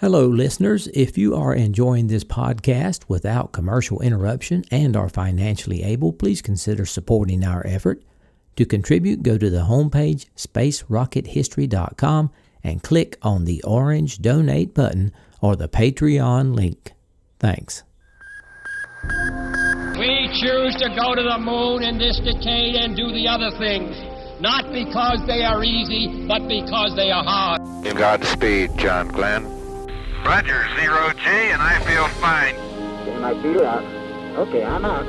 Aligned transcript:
Hello, 0.00 0.26
listeners. 0.28 0.86
If 0.94 1.18
you 1.18 1.34
are 1.34 1.52
enjoying 1.52 2.06
this 2.06 2.22
podcast 2.22 3.08
without 3.08 3.50
commercial 3.50 4.00
interruption 4.00 4.62
and 4.70 4.96
are 4.96 5.08
financially 5.08 5.82
able, 5.82 6.12
please 6.12 6.40
consider 6.40 6.86
supporting 6.86 7.42
our 7.42 7.66
effort. 7.66 8.04
To 8.54 8.64
contribute, 8.64 9.24
go 9.24 9.36
to 9.36 9.50
the 9.50 9.62
homepage 9.62 10.26
spacerockethistory.com 10.36 12.30
and 12.62 12.80
click 12.80 13.18
on 13.22 13.44
the 13.44 13.60
orange 13.64 14.22
donate 14.22 14.72
button 14.72 15.10
or 15.40 15.56
the 15.56 15.68
Patreon 15.68 16.54
link. 16.54 16.92
Thanks. 17.40 17.82
We 19.98 20.28
choose 20.40 20.76
to 20.76 20.94
go 20.96 21.16
to 21.16 21.22
the 21.24 21.38
moon 21.40 21.82
in 21.82 21.98
this 21.98 22.20
decade 22.20 22.76
and 22.76 22.96
do 22.96 23.10
the 23.10 23.26
other 23.26 23.50
things, 23.58 23.96
not 24.40 24.70
because 24.72 25.26
they 25.26 25.42
are 25.42 25.64
easy, 25.64 26.24
but 26.28 26.46
because 26.46 26.94
they 26.94 27.10
are 27.10 27.24
hard. 27.24 27.60
Godspeed, 27.96 28.78
John 28.78 29.08
Glenn. 29.08 29.57
Roger, 30.24 30.66
zero 30.78 31.12
G, 31.14 31.28
and 31.28 31.62
I 31.62 31.78
feel 31.80 32.06
fine. 32.20 32.54
Getting 33.04 33.20
my 33.20 33.34
feet 33.42 33.60
out. 33.62 33.84
Okay, 34.36 34.64
I'm 34.64 34.84
out. 34.84 35.06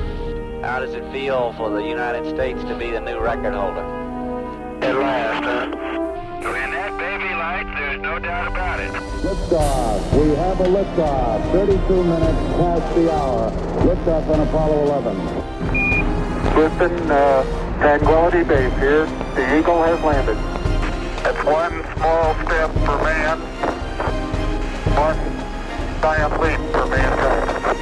How 0.63 0.79
does 0.79 0.93
it 0.93 1.09
feel 1.11 1.53
for 1.53 1.69
the 1.69 1.81
United 1.81 2.29
States 2.35 2.61
to 2.63 2.75
be 2.75 2.91
the 2.91 3.01
new 3.01 3.19
record 3.19 3.53
holder? 3.53 3.83
At 4.81 4.95
last, 4.95 5.43
huh? 5.43 5.89
When 6.41 6.71
that 6.71 6.97
baby 6.97 7.33
lights, 7.35 7.69
there's 7.77 8.01
no 8.01 8.19
doubt 8.19 8.47
about 8.47 8.79
it. 8.79 8.91
Liftoff. 9.21 10.19
We 10.19 10.35
have 10.35 10.59
a 10.61 10.65
liftoff. 10.65 11.51
32 11.51 12.03
minutes 12.03 12.39
past 12.57 12.95
the 12.95 13.13
hour. 13.13 13.51
Liftoff 13.85 14.29
on 14.29 14.39
Apollo 14.47 14.83
11. 14.83 15.59
Houston, 16.55 17.11
uh, 17.11 17.43
Tranquility 17.79 18.43
Base 18.43 18.73
here. 18.79 19.05
The 19.35 19.59
Eagle 19.59 19.83
has 19.83 20.01
landed. 20.03 20.37
That's 21.23 21.43
one 21.45 21.83
small 21.95 22.33
step 22.45 22.71
for 22.85 22.97
man, 23.03 23.39
leap 26.41 26.59
for 26.71 26.85
mankind. 26.87 27.77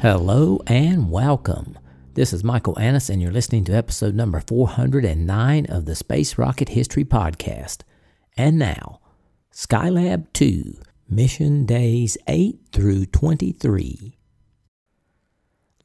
Hello 0.00 0.60
and 0.66 1.10
welcome. 1.10 1.78
This 2.14 2.32
is 2.32 2.44
Michael 2.44 2.78
Annis, 2.78 3.08
and 3.08 3.20
you're 3.20 3.32
listening 3.32 3.64
to 3.64 3.72
episode 3.72 4.14
number 4.14 4.40
409 4.40 5.66
of 5.66 5.84
the 5.84 5.94
Space 5.94 6.38
Rocket 6.38 6.70
History 6.70 7.04
Podcast. 7.04 7.82
And 8.36 8.58
now, 8.58 9.00
Skylab 9.52 10.32
2, 10.32 10.76
Mission 11.08 11.66
Days 11.66 12.16
8 12.28 12.58
through 12.72 13.06
23. 13.06 14.13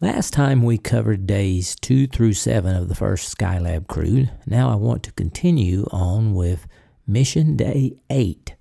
Last 0.01 0.31
time 0.31 0.63
we 0.63 0.77
covered 0.77 1.27
days 1.27 1.75
2 1.75 2.07
through 2.07 2.31
7 2.31 2.73
of 2.73 2.87
the 2.87 2.95
first 2.95 3.37
Skylab 3.37 3.87
crew. 3.87 4.29
Now 4.45 4.69
I 4.69 4.75
want 4.75 5.03
to 5.03 5.11
continue 5.11 5.85
on 5.91 6.33
with 6.33 6.67
Mission 7.05 7.57
Day 7.57 7.97
8, 8.09 8.55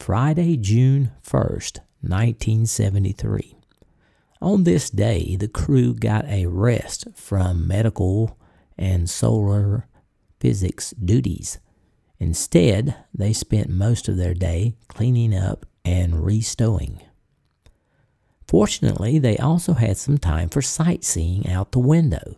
Friday, 0.00 0.56
June 0.56 1.12
1st, 1.22 1.78
1973. 2.00 3.54
On 4.42 4.64
this 4.64 4.90
day, 4.90 5.36
the 5.36 5.46
crew 5.46 5.94
got 5.94 6.24
a 6.24 6.46
rest 6.46 7.06
from 7.14 7.68
medical 7.68 8.36
and 8.76 9.08
solar 9.08 9.86
physics 10.40 10.90
duties. 10.90 11.60
Instead, 12.18 12.96
they 13.14 13.32
spent 13.32 13.70
most 13.70 14.08
of 14.08 14.16
their 14.16 14.34
day 14.34 14.74
cleaning 14.88 15.32
up 15.32 15.64
and 15.84 16.24
restowing. 16.24 17.02
Fortunately, 18.50 19.20
they 19.20 19.38
also 19.38 19.74
had 19.74 19.96
some 19.96 20.18
time 20.18 20.48
for 20.48 20.60
sightseeing 20.60 21.48
out 21.48 21.70
the 21.70 21.78
window. 21.78 22.34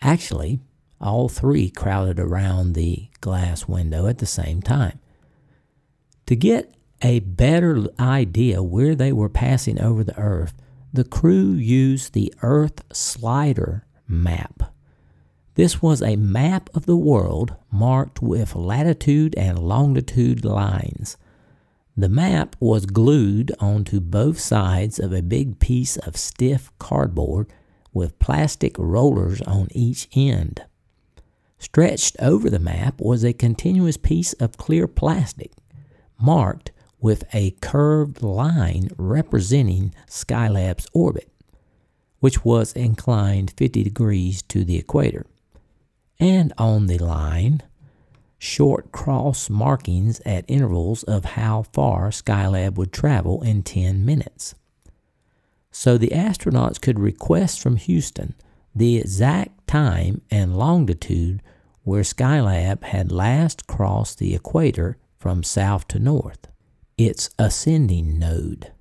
Actually, 0.00 0.60
all 0.98 1.28
three 1.28 1.68
crowded 1.68 2.18
around 2.18 2.72
the 2.72 3.08
glass 3.20 3.68
window 3.68 4.06
at 4.06 4.16
the 4.16 4.24
same 4.26 4.62
time. 4.62 4.98
To 6.24 6.34
get 6.34 6.74
a 7.02 7.18
better 7.18 7.84
idea 8.00 8.62
where 8.62 8.94
they 8.94 9.12
were 9.12 9.28
passing 9.28 9.78
over 9.78 10.02
the 10.02 10.18
Earth, 10.18 10.54
the 10.94 11.04
crew 11.04 11.52
used 11.52 12.14
the 12.14 12.32
Earth 12.40 12.82
Slider 12.90 13.84
map. 14.08 14.72
This 15.56 15.82
was 15.82 16.00
a 16.00 16.16
map 16.16 16.70
of 16.72 16.86
the 16.86 16.96
world 16.96 17.54
marked 17.70 18.22
with 18.22 18.56
latitude 18.56 19.34
and 19.36 19.58
longitude 19.58 20.42
lines. 20.42 21.18
The 21.98 22.08
map 22.10 22.56
was 22.60 22.84
glued 22.84 23.52
onto 23.58 24.00
both 24.00 24.38
sides 24.38 24.98
of 24.98 25.14
a 25.14 25.22
big 25.22 25.58
piece 25.58 25.96
of 25.96 26.16
stiff 26.18 26.70
cardboard 26.78 27.50
with 27.92 28.18
plastic 28.18 28.76
rollers 28.78 29.40
on 29.42 29.68
each 29.70 30.06
end. 30.14 30.62
Stretched 31.58 32.16
over 32.20 32.50
the 32.50 32.58
map 32.58 33.00
was 33.00 33.24
a 33.24 33.32
continuous 33.32 33.96
piece 33.96 34.34
of 34.34 34.58
clear 34.58 34.86
plastic 34.86 35.52
marked 36.20 36.70
with 37.00 37.24
a 37.32 37.52
curved 37.62 38.22
line 38.22 38.90
representing 38.98 39.94
Skylab's 40.06 40.86
orbit, 40.92 41.30
which 42.20 42.44
was 42.44 42.74
inclined 42.74 43.54
50 43.56 43.82
degrees 43.82 44.42
to 44.42 44.64
the 44.64 44.76
equator. 44.76 45.24
And 46.20 46.52
on 46.58 46.88
the 46.88 46.98
line, 46.98 47.62
short 48.38 48.92
cross 48.92 49.48
markings 49.48 50.20
at 50.26 50.44
intervals 50.48 51.02
of 51.04 51.24
how 51.24 51.64
far 51.72 52.10
Skylab 52.10 52.74
would 52.74 52.92
travel 52.92 53.42
in 53.42 53.62
10 53.62 54.04
minutes. 54.04 54.54
So 55.70 55.98
the 55.98 56.08
astronauts 56.08 56.80
could 56.80 56.98
request 56.98 57.60
from 57.60 57.76
Houston 57.76 58.34
the 58.74 58.96
exact 58.98 59.66
time 59.66 60.20
and 60.30 60.58
longitude 60.58 61.42
where 61.82 62.02
Skylab 62.02 62.82
had 62.84 63.12
last 63.12 63.66
crossed 63.66 64.18
the 64.18 64.34
equator 64.34 64.98
from 65.18 65.42
south 65.42 65.88
to 65.88 65.98
north 65.98 66.48
its 66.98 67.30
ascending 67.38 68.18
node. 68.18 68.72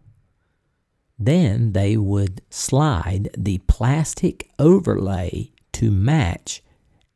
Then 1.18 1.74
they 1.74 1.98
would 1.98 2.42
slide 2.50 3.30
the 3.38 3.60
plastic 3.68 4.50
overlay 4.60 5.52
to 5.74 5.92
match 5.92 6.62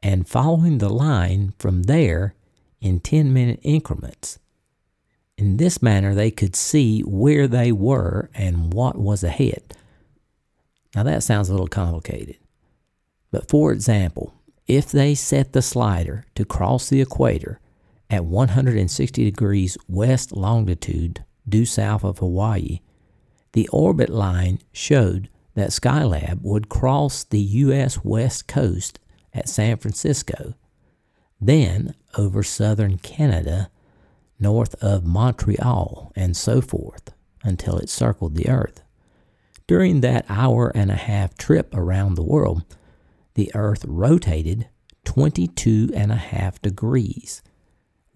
and 0.01 0.27
following 0.27 0.77
the 0.77 0.89
line 0.89 1.53
from 1.59 1.83
there 1.83 2.35
in 2.81 2.99
10 2.99 3.33
minute 3.33 3.59
increments. 3.63 4.39
In 5.37 5.57
this 5.57 5.81
manner, 5.81 6.13
they 6.13 6.31
could 6.31 6.55
see 6.55 7.01
where 7.01 7.47
they 7.47 7.71
were 7.71 8.29
and 8.33 8.73
what 8.73 8.97
was 8.97 9.23
ahead. 9.23 9.75
Now, 10.95 11.03
that 11.03 11.23
sounds 11.23 11.49
a 11.49 11.53
little 11.53 11.67
complicated. 11.67 12.37
But 13.31 13.47
for 13.47 13.71
example, 13.71 14.33
if 14.67 14.91
they 14.91 15.15
set 15.15 15.53
the 15.53 15.61
slider 15.61 16.25
to 16.35 16.45
cross 16.45 16.89
the 16.89 17.01
equator 17.01 17.59
at 18.09 18.25
160 18.25 19.23
degrees 19.23 19.77
west 19.87 20.31
longitude 20.35 21.23
due 21.47 21.65
south 21.65 22.03
of 22.03 22.19
Hawaii, 22.19 22.79
the 23.53 23.67
orbit 23.69 24.09
line 24.09 24.59
showed 24.71 25.29
that 25.55 25.69
Skylab 25.69 26.41
would 26.41 26.69
cross 26.69 27.23
the 27.23 27.39
U.S. 27.39 28.03
west 28.03 28.47
coast 28.47 28.99
at 29.39 29.49
San 29.49 29.77
Francisco, 29.77 30.53
then 31.41 31.95
over 32.17 32.43
southern 32.43 32.97
Canada, 32.97 33.71
north 34.39 34.75
of 34.83 35.05
Montreal, 35.05 36.11
and 36.15 36.37
so 36.37 36.61
forth 36.61 37.11
until 37.43 37.77
it 37.77 37.89
circled 37.89 38.35
the 38.35 38.49
Earth. 38.49 38.83
During 39.65 40.01
that 40.01 40.25
hour 40.29 40.71
and 40.75 40.91
a 40.91 40.95
half 40.95 41.37
trip 41.37 41.73
around 41.73 42.15
the 42.15 42.23
world, 42.23 42.63
the 43.33 43.51
Earth 43.55 43.85
rotated 43.87 44.67
22 45.05 45.91
and 45.95 46.11
a 46.11 46.15
half 46.15 46.61
degrees 46.61 47.41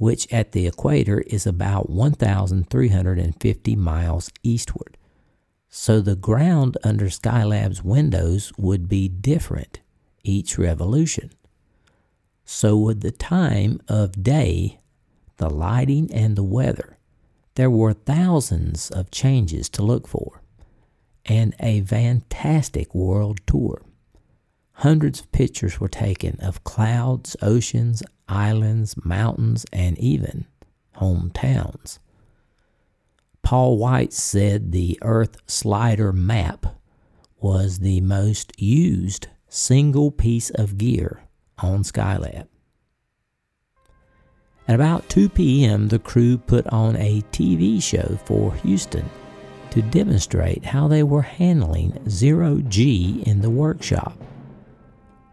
which 0.03 0.31
at 0.33 0.51
the 0.51 0.67
equator 0.67 1.21
is 1.27 1.47
about 1.47 1.89
1,350 1.89 3.75
miles 3.77 4.29
eastward. 4.43 4.97
So 5.69 6.01
the 6.01 6.17
ground 6.17 6.77
under 6.83 7.05
Skylab's 7.05 7.83
windows 7.83 8.51
would 8.57 8.89
be 8.89 9.07
different 9.07 9.79
each 10.23 10.57
revolution. 10.57 11.31
So 12.45 12.77
would 12.77 13.01
the 13.01 13.11
time 13.11 13.79
of 13.87 14.23
day, 14.23 14.79
the 15.37 15.49
lighting, 15.49 16.11
and 16.13 16.35
the 16.35 16.43
weather. 16.43 16.97
There 17.55 17.69
were 17.69 17.93
thousands 17.93 18.89
of 18.89 19.11
changes 19.11 19.69
to 19.69 19.83
look 19.83 20.07
for, 20.07 20.41
and 21.25 21.53
a 21.59 21.81
fantastic 21.81 22.93
world 22.95 23.39
tour. 23.45 23.81
Hundreds 24.77 25.19
of 25.21 25.31
pictures 25.31 25.79
were 25.79 25.87
taken 25.87 26.39
of 26.39 26.63
clouds, 26.63 27.35
oceans, 27.41 28.01
islands, 28.27 28.95
mountains, 29.05 29.65
and 29.71 29.97
even 29.99 30.45
hometowns. 30.97 31.99
Paul 33.43 33.77
Weitz 33.77 34.13
said 34.13 34.71
the 34.71 34.97
Earth 35.01 35.37
Slider 35.45 36.11
map 36.11 36.65
was 37.39 37.79
the 37.79 38.01
most 38.01 38.59
used 38.59 39.27
single 39.53 40.09
piece 40.09 40.49
of 40.49 40.79
gear 40.79 41.21
on 41.59 41.83
Skylab. 41.83 42.47
At 44.67 44.75
about 44.75 45.07
2 45.09 45.29
p.m., 45.29 45.89
the 45.89 45.99
crew 45.99 46.39
put 46.39 46.65
on 46.67 46.95
a 46.95 47.21
TV 47.31 47.81
show 47.81 48.17
for 48.25 48.55
Houston 48.55 49.07
to 49.69 49.83
demonstrate 49.83 50.65
how 50.65 50.87
they 50.87 51.03
were 51.03 51.21
handling 51.21 51.99
zero 52.09 52.61
G 52.67 53.21
in 53.27 53.41
the 53.41 53.49
workshop. 53.49 54.17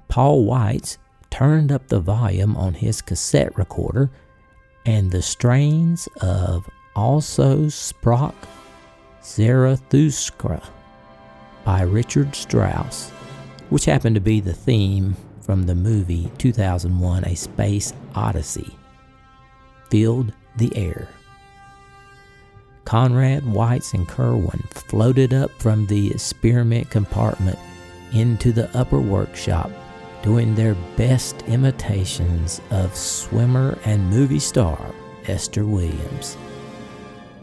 Paul 0.08 0.44
Weitz 0.44 0.98
turned 1.30 1.72
up 1.72 1.88
the 1.88 2.00
volume 2.00 2.56
on 2.56 2.74
his 2.74 3.00
cassette 3.00 3.56
recorder, 3.56 4.10
and 4.84 5.10
the 5.10 5.22
strains 5.22 6.08
of 6.20 6.68
Also 6.94 7.66
Sprach 7.66 8.34
Zarathustra 9.24 10.62
by 11.64 11.82
Richard 11.82 12.34
Strauss, 12.34 13.12
which 13.70 13.84
happened 13.86 14.14
to 14.16 14.20
be 14.20 14.40
the 14.40 14.52
theme 14.52 15.16
from 15.40 15.64
the 15.64 15.74
movie 15.74 16.30
2001 16.38 17.24
A 17.24 17.34
Space 17.34 17.92
Odyssey, 18.14 18.76
filled 19.88 20.32
the 20.56 20.76
air. 20.76 21.08
Conrad, 22.84 23.44
Weitz, 23.44 23.94
and 23.94 24.06
Kerwin 24.06 24.62
floated 24.70 25.32
up 25.32 25.50
from 25.60 25.86
the 25.86 26.10
experiment 26.10 26.90
compartment 26.90 27.58
into 28.12 28.52
the 28.52 28.76
upper 28.76 29.00
workshop, 29.00 29.70
doing 30.22 30.54
their 30.54 30.74
best 30.96 31.42
imitations 31.42 32.60
of 32.70 32.96
swimmer 32.96 33.78
and 33.84 34.10
movie 34.10 34.40
star 34.40 34.92
Esther 35.26 35.64
Williams. 35.64 36.36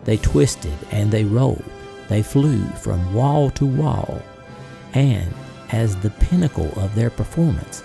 They 0.03 0.17
twisted 0.17 0.77
and 0.91 1.11
they 1.11 1.23
rolled, 1.23 1.63
they 2.09 2.23
flew 2.23 2.65
from 2.67 3.13
wall 3.13 3.49
to 3.51 3.65
wall, 3.65 4.21
and 4.93 5.33
as 5.71 5.95
the 5.97 6.09
pinnacle 6.11 6.71
of 6.79 6.93
their 6.95 7.09
performance, 7.09 7.83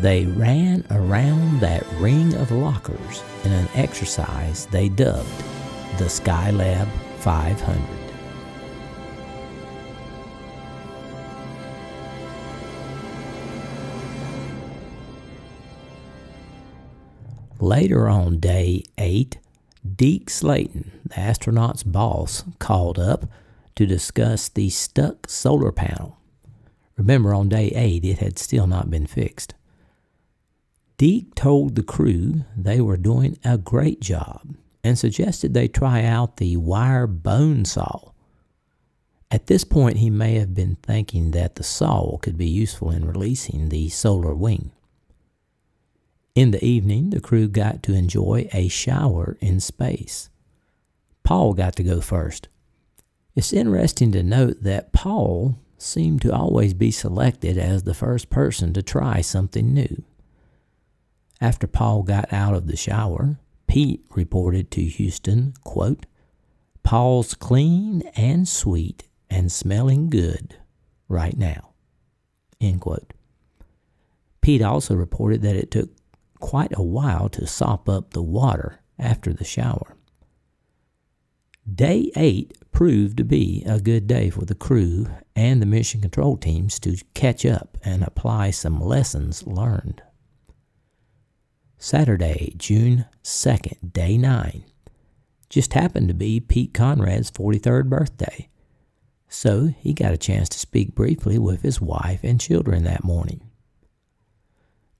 they 0.00 0.26
ran 0.26 0.84
around 0.90 1.60
that 1.60 1.86
ring 1.94 2.34
of 2.34 2.50
lockers 2.50 3.22
in 3.44 3.52
an 3.52 3.68
exercise 3.74 4.66
they 4.66 4.88
dubbed 4.88 5.28
the 5.98 6.06
Skylab 6.06 6.88
500. 7.18 8.04
Later 17.60 18.08
on 18.08 18.40
day 18.40 18.82
8, 18.98 19.38
Deke 19.96 20.28
Slayton, 20.28 21.00
the 21.06 21.18
astronaut's 21.18 21.82
boss, 21.82 22.44
called 22.58 22.98
up 22.98 23.26
to 23.76 23.86
discuss 23.86 24.48
the 24.48 24.68
stuck 24.68 25.28
solar 25.30 25.72
panel. 25.72 26.18
Remember, 26.96 27.34
on 27.34 27.48
day 27.48 27.68
8, 27.68 28.04
it 28.04 28.18
had 28.18 28.38
still 28.38 28.66
not 28.66 28.90
been 28.90 29.06
fixed. 29.06 29.54
Deke 30.96 31.34
told 31.34 31.74
the 31.74 31.82
crew 31.82 32.44
they 32.56 32.80
were 32.80 32.96
doing 32.96 33.36
a 33.44 33.58
great 33.58 34.00
job 34.00 34.56
and 34.84 34.98
suggested 34.98 35.52
they 35.52 35.66
try 35.66 36.04
out 36.04 36.36
the 36.36 36.56
wire 36.56 37.06
bone 37.06 37.64
saw. 37.64 38.12
At 39.30 39.48
this 39.48 39.64
point, 39.64 39.96
he 39.96 40.10
may 40.10 40.34
have 40.34 40.54
been 40.54 40.76
thinking 40.76 41.32
that 41.32 41.56
the 41.56 41.64
saw 41.64 42.18
could 42.18 42.38
be 42.38 42.46
useful 42.46 42.90
in 42.90 43.04
releasing 43.04 43.68
the 43.68 43.88
solar 43.88 44.34
wing. 44.34 44.70
In 46.36 46.52
the 46.52 46.64
evening, 46.64 47.10
the 47.10 47.20
crew 47.20 47.48
got 47.48 47.82
to 47.84 47.94
enjoy 47.94 48.48
a 48.52 48.68
shower 48.68 49.36
in 49.40 49.58
space. 49.58 50.28
Paul 51.24 51.54
got 51.54 51.74
to 51.76 51.82
go 51.82 52.00
first. 52.00 52.48
It's 53.34 53.52
interesting 53.52 54.12
to 54.12 54.22
note 54.22 54.62
that 54.62 54.92
Paul 54.92 55.58
seemed 55.84 56.22
to 56.22 56.34
always 56.34 56.74
be 56.74 56.90
selected 56.90 57.58
as 57.58 57.82
the 57.82 57.94
first 57.94 58.30
person 58.30 58.72
to 58.72 58.82
try 58.82 59.20
something 59.20 59.72
new. 59.72 60.02
After 61.40 61.66
Paul 61.66 62.02
got 62.02 62.32
out 62.32 62.54
of 62.54 62.66
the 62.66 62.76
shower, 62.76 63.38
Pete 63.66 64.04
reported 64.10 64.70
to 64.72 64.82
Houston, 64.82 65.54
quote, 65.62 66.06
Paul's 66.82 67.34
clean 67.34 68.02
and 68.14 68.46
sweet 68.46 69.08
and 69.30 69.50
smelling 69.50 70.10
good 70.10 70.56
right 71.08 71.36
now. 71.36 71.72
End 72.60 72.80
quote. 72.80 73.12
Pete 74.40 74.62
also 74.62 74.94
reported 74.94 75.42
that 75.42 75.56
it 75.56 75.70
took 75.70 75.90
quite 76.40 76.72
a 76.76 76.82
while 76.82 77.28
to 77.30 77.46
sop 77.46 77.88
up 77.88 78.12
the 78.12 78.22
water 78.22 78.80
after 78.98 79.32
the 79.32 79.44
shower. 79.44 79.93
Day 81.72 82.10
8 82.14 82.72
proved 82.72 83.16
to 83.16 83.24
be 83.24 83.62
a 83.66 83.80
good 83.80 84.06
day 84.06 84.28
for 84.28 84.44
the 84.44 84.54
crew 84.54 85.06
and 85.34 85.62
the 85.62 85.66
mission 85.66 86.02
control 86.02 86.36
teams 86.36 86.78
to 86.80 86.98
catch 87.14 87.46
up 87.46 87.78
and 87.82 88.02
apply 88.02 88.50
some 88.50 88.80
lessons 88.80 89.46
learned. 89.46 90.02
Saturday, 91.78 92.54
June 92.58 93.06
2nd, 93.22 93.92
day 93.94 94.18
9, 94.18 94.64
just 95.48 95.72
happened 95.72 96.08
to 96.08 96.14
be 96.14 96.38
Pete 96.38 96.74
Conrad's 96.74 97.30
43rd 97.30 97.88
birthday. 97.88 98.48
So 99.28 99.66
he 99.78 99.94
got 99.94 100.12
a 100.12 100.18
chance 100.18 100.50
to 100.50 100.58
speak 100.58 100.94
briefly 100.94 101.38
with 101.38 101.62
his 101.62 101.80
wife 101.80 102.20
and 102.22 102.38
children 102.38 102.84
that 102.84 103.04
morning. 103.04 103.40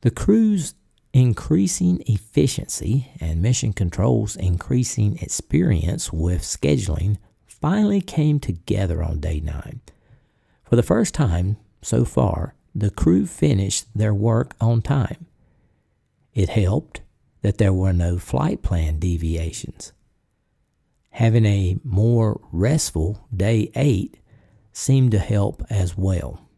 The 0.00 0.10
crew's 0.10 0.74
increasing 1.14 2.02
efficiency 2.08 3.12
and 3.20 3.40
Mission 3.40 3.72
Control's 3.72 4.34
increasing 4.34 5.16
experience 5.18 6.12
with 6.12 6.42
scheduling 6.42 7.18
finally 7.46 8.00
came 8.00 8.40
together 8.40 9.00
on 9.00 9.20
day 9.20 9.38
9. 9.38 9.80
For 10.64 10.74
the 10.74 10.82
first 10.82 11.14
time 11.14 11.56
so 11.80 12.04
far, 12.04 12.56
the 12.74 12.90
crew 12.90 13.26
finished 13.26 13.86
their 13.94 14.12
work 14.12 14.56
on 14.60 14.82
time. 14.82 15.26
It 16.34 16.48
helped 16.48 17.02
that 17.42 17.58
there 17.58 17.72
were 17.72 17.92
no 17.92 18.18
flight 18.18 18.62
plan 18.62 18.98
deviations. 18.98 19.92
Having 21.10 21.46
a 21.46 21.76
more 21.84 22.40
restful 22.50 23.28
day 23.34 23.70
8 23.76 24.18
seemed 24.72 25.12
to 25.12 25.20
help 25.20 25.62
as 25.70 25.96
well. 25.96 26.48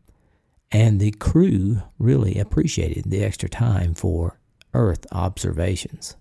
And 0.73 0.99
the 0.99 1.11
crew 1.11 1.83
really 1.99 2.39
appreciated 2.39 3.11
the 3.11 3.23
extra 3.23 3.51
time 3.51 3.93
for 3.93 4.39
Earth 4.77 5.07
observations. 5.11 6.17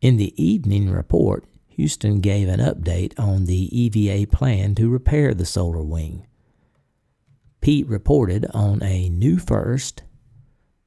In 0.00 0.16
the 0.16 0.32
evening 0.42 0.90
report, 0.90 1.44
Houston 1.66 2.20
gave 2.20 2.48
an 2.48 2.60
update 2.60 3.18
on 3.18 3.44
the 3.44 3.68
EVA 3.76 4.28
plan 4.28 4.74
to 4.76 4.88
repair 4.88 5.34
the 5.34 5.44
solar 5.44 5.82
wing. 5.82 6.26
Pete 7.60 7.88
reported 7.88 8.46
on 8.54 8.82
a 8.82 9.08
new 9.08 9.38
first 9.38 10.04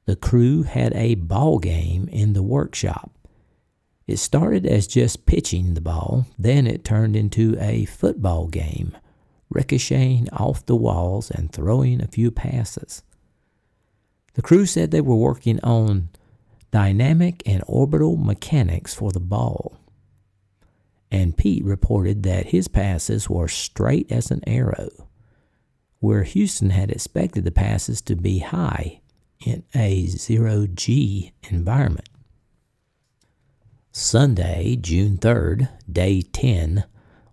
the 0.06 0.16
crew 0.16 0.64
had 0.64 0.92
a 0.94 1.14
ball 1.14 1.58
game 1.58 2.08
in 2.08 2.32
the 2.32 2.42
workshop. 2.42 3.12
It 4.08 4.16
started 4.16 4.66
as 4.66 4.88
just 4.88 5.26
pitching 5.26 5.74
the 5.74 5.80
ball, 5.80 6.26
then 6.36 6.66
it 6.66 6.82
turned 6.84 7.14
into 7.14 7.56
a 7.60 7.84
football 7.84 8.48
game, 8.48 8.96
ricocheting 9.50 10.28
off 10.32 10.66
the 10.66 10.74
walls 10.74 11.30
and 11.30 11.52
throwing 11.52 12.00
a 12.00 12.08
few 12.08 12.32
passes. 12.32 13.04
The 14.34 14.42
crew 14.42 14.66
said 14.66 14.90
they 14.90 15.00
were 15.00 15.14
working 15.14 15.60
on 15.60 16.08
dynamic 16.70 17.42
and 17.46 17.62
orbital 17.66 18.16
mechanics 18.16 18.94
for 18.94 19.10
the 19.12 19.20
ball. 19.20 19.76
And 21.10 21.36
Pete 21.36 21.64
reported 21.64 22.22
that 22.22 22.46
his 22.46 22.68
passes 22.68 23.28
were 23.28 23.48
straight 23.48 24.10
as 24.12 24.30
an 24.30 24.42
arrow, 24.46 24.88
where 25.98 26.22
Houston 26.22 26.70
had 26.70 26.90
expected 26.90 27.44
the 27.44 27.50
passes 27.50 28.00
to 28.02 28.14
be 28.14 28.38
high 28.38 29.00
in 29.44 29.64
a 29.74 30.06
zero 30.06 30.66
G 30.66 31.32
environment. 31.48 32.08
Sunday, 33.92 34.76
June 34.76 35.18
3rd, 35.18 35.68
day 35.90 36.22
10, 36.22 36.84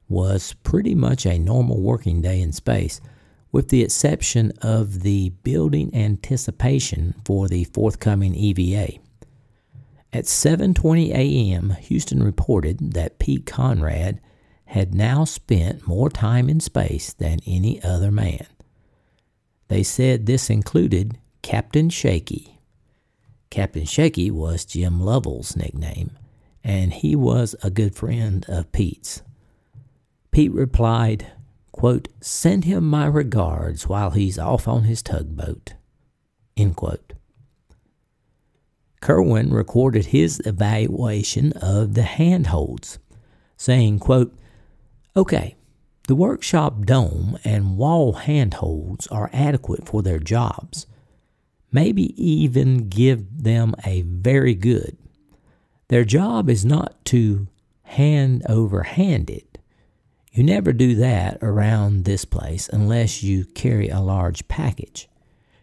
was 0.10 0.54
pretty 0.64 0.96
much 0.96 1.26
a 1.26 1.38
normal 1.38 1.80
working 1.80 2.22
day 2.22 2.42
in 2.42 2.52
space, 2.52 3.00
with 3.52 3.70
the 3.70 3.84
exception 3.84 4.52
of 4.62 5.02
the 5.02 5.30
building 5.44 5.94
anticipation 5.94 7.14
for 7.26 7.48
the 7.48 7.66
forthcoming 7.66 8.34
EVA. 8.34 8.98
At 10.18 10.26
7:20 10.26 11.12
a.m., 11.12 11.78
Houston 11.80 12.24
reported 12.24 12.94
that 12.94 13.20
Pete 13.20 13.46
Conrad 13.46 14.20
had 14.66 14.96
now 14.96 15.26
spent 15.26 15.88
more 15.88 16.10
time 16.10 16.50
in 16.50 16.60
space 16.60 17.14
than 17.14 17.38
any 17.46 17.80
other 17.84 18.10
man. 18.10 18.48
They 19.68 19.84
said 19.84 20.26
this 20.26 20.50
included 20.50 21.20
Captain 21.44 21.92
Shaky. 21.92 22.58
Captain 23.52 23.86
Shaky 23.86 24.32
was 24.32 24.66
Jim 24.66 25.00
Lovell's 25.00 25.56
nickname, 25.56 26.18
and 26.64 26.94
he 26.94 27.16
was 27.16 27.56
a 27.62 27.70
good 27.70 27.94
friend 27.94 28.44
of 28.48 28.72
Pete's. 28.72 29.22
Pete 30.32 30.52
replied, 30.52 31.28
quote, 31.72 32.08
Send 32.22 32.66
him 32.66 32.90
my 32.90 33.06
regards 33.06 33.88
while 33.88 34.10
he's 34.10 34.40
off 34.40 34.68
on 34.68 34.86
his 34.86 35.04
tugboat. 35.04 35.76
End 36.58 36.76
quote. 36.76 37.14
Kerwin 39.02 39.52
recorded 39.52 40.08
his 40.08 40.42
evaluation 40.46 41.54
of 41.54 41.94
the 41.94 42.04
handholds, 42.04 43.00
saying, 43.56 44.00
quote, 44.00 44.36
Okay, 45.16 45.56
the 46.08 46.16
workshop 46.16 46.86
dome 46.86 47.38
and 47.44 47.78
wall 47.78 48.14
handholds 48.14 49.08
are 49.08 49.30
adequate 49.34 49.86
for 49.88 50.02
their 50.02 50.20
jobs 50.20 50.88
maybe 51.72 52.14
even 52.22 52.90
give 52.90 53.44
them 53.44 53.76
a 53.86 54.02
very 54.04 54.56
good. 54.56 54.98
Their 55.90 56.04
job 56.04 56.50
is 56.50 56.66
not 56.66 57.04
to 57.06 57.48
hand 57.84 58.44
over 58.50 58.84
hand 58.84 59.30
it. 59.30 59.58
You 60.32 60.44
never 60.44 60.74
do 60.74 60.96
that 60.96 61.40
around 61.42 62.04
this 62.04 62.26
place 62.26 62.70
unless 62.72 63.24
you 63.24 63.46
carry 63.46 63.90
a 63.90 64.00
large 64.00 64.48
package. 64.48 65.08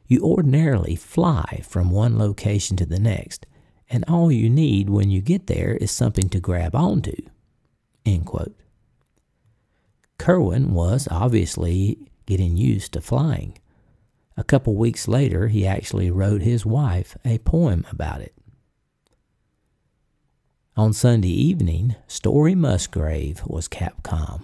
You 0.06 0.20
ordinarily 0.22 0.96
fly 0.96 1.62
from 1.64 1.90
one 1.90 2.18
location 2.18 2.76
to 2.76 2.86
the 2.86 2.98
next, 2.98 3.46
and 3.88 4.04
all 4.06 4.30
you 4.30 4.50
need 4.50 4.90
when 4.90 5.10
you 5.10 5.20
get 5.20 5.46
there 5.46 5.74
is 5.76 5.90
something 5.90 6.28
to 6.30 6.40
grab 6.40 6.74
onto. 6.74 7.16
End 8.04 8.26
quote. 8.26 8.54
Kerwin 10.18 10.74
was 10.74 11.08
obviously 11.10 12.10
getting 12.26 12.56
used 12.56 12.92
to 12.92 13.00
flying. 13.00 13.58
A 14.36 14.44
couple 14.44 14.74
weeks 14.74 15.08
later, 15.08 15.48
he 15.48 15.66
actually 15.66 16.10
wrote 16.10 16.42
his 16.42 16.66
wife 16.66 17.16
a 17.24 17.38
poem 17.38 17.86
about 17.90 18.20
it. 18.20 18.34
On 20.76 20.92
Sunday 20.92 21.28
evening, 21.28 21.94
Story 22.08 22.54
Musgrave 22.54 23.42
was 23.46 23.68
Capcom. 23.68 24.42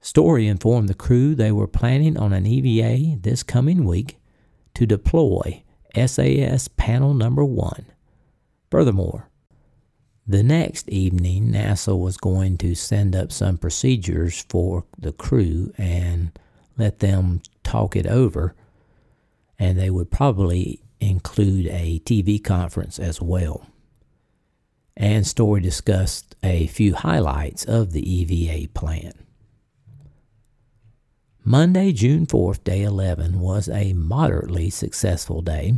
Story 0.00 0.46
informed 0.46 0.88
the 0.88 0.94
crew 0.94 1.34
they 1.34 1.52
were 1.52 1.66
planning 1.66 2.16
on 2.16 2.32
an 2.32 2.46
EVA 2.46 3.18
this 3.20 3.42
coming 3.42 3.84
week 3.84 4.16
to 4.74 4.86
deploy 4.86 5.62
SAS 5.94 6.68
Panel 6.68 7.14
Number 7.14 7.44
1. 7.44 7.86
Furthermore, 8.70 9.28
the 10.26 10.42
next 10.42 10.88
evening, 10.88 11.52
NASA 11.52 11.98
was 11.98 12.16
going 12.16 12.58
to 12.58 12.74
send 12.74 13.14
up 13.14 13.30
some 13.30 13.58
procedures 13.58 14.44
for 14.48 14.84
the 14.98 15.12
crew 15.12 15.72
and 15.76 16.38
let 16.76 17.00
them 17.00 17.42
talk 17.62 17.94
it 17.94 18.06
over, 18.06 18.54
and 19.58 19.78
they 19.78 19.90
would 19.90 20.10
probably 20.10 20.80
include 21.00 21.66
a 21.66 22.00
TV 22.04 22.42
conference 22.42 22.98
as 22.98 23.20
well 23.20 23.66
and 24.96 25.26
Story 25.26 25.60
discussed 25.60 26.36
a 26.42 26.66
few 26.68 26.94
highlights 26.94 27.64
of 27.64 27.92
the 27.92 28.08
EVA 28.08 28.68
plan. 28.68 29.23
Monday, 31.46 31.92
June 31.92 32.26
4th, 32.26 32.64
day 32.64 32.82
11, 32.82 33.38
was 33.38 33.68
a 33.68 33.92
moderately 33.92 34.70
successful 34.70 35.42
day. 35.42 35.74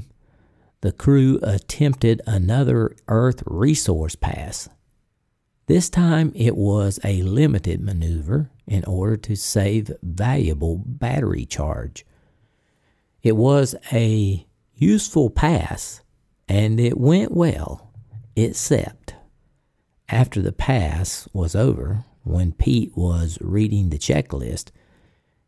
The 0.81 0.93
crew 0.93 1.41
attempted 1.43 2.23
another 2.25 2.95
Earth 3.09 3.43
resource 3.47 4.15
pass. 4.15 4.69
This 5.67 5.91
time 5.91 6.31
it 6.37 6.57
was 6.57 7.01
a 7.03 7.23
limited 7.23 7.81
maneuver 7.81 8.49
in 8.69 8.85
order 8.85 9.17
to 9.17 9.35
save 9.35 9.91
valuable 10.03 10.81
battery 10.87 11.45
charge. 11.45 12.07
It 13.25 13.35
was 13.35 13.75
a 13.93 14.47
useful 14.75 15.31
pass 15.31 16.01
and 16.49 16.79
it 16.79 16.97
went 16.97 17.33
well 17.33 17.93
except 18.37 19.17
after 20.09 20.41
the 20.41 20.53
pass 20.53 21.29
was 21.33 21.57
over, 21.57 22.05
when 22.23 22.53
Pete 22.53 22.97
was 22.97 23.39
reading 23.41 23.91
the 23.91 23.99
checklist, 23.99 24.71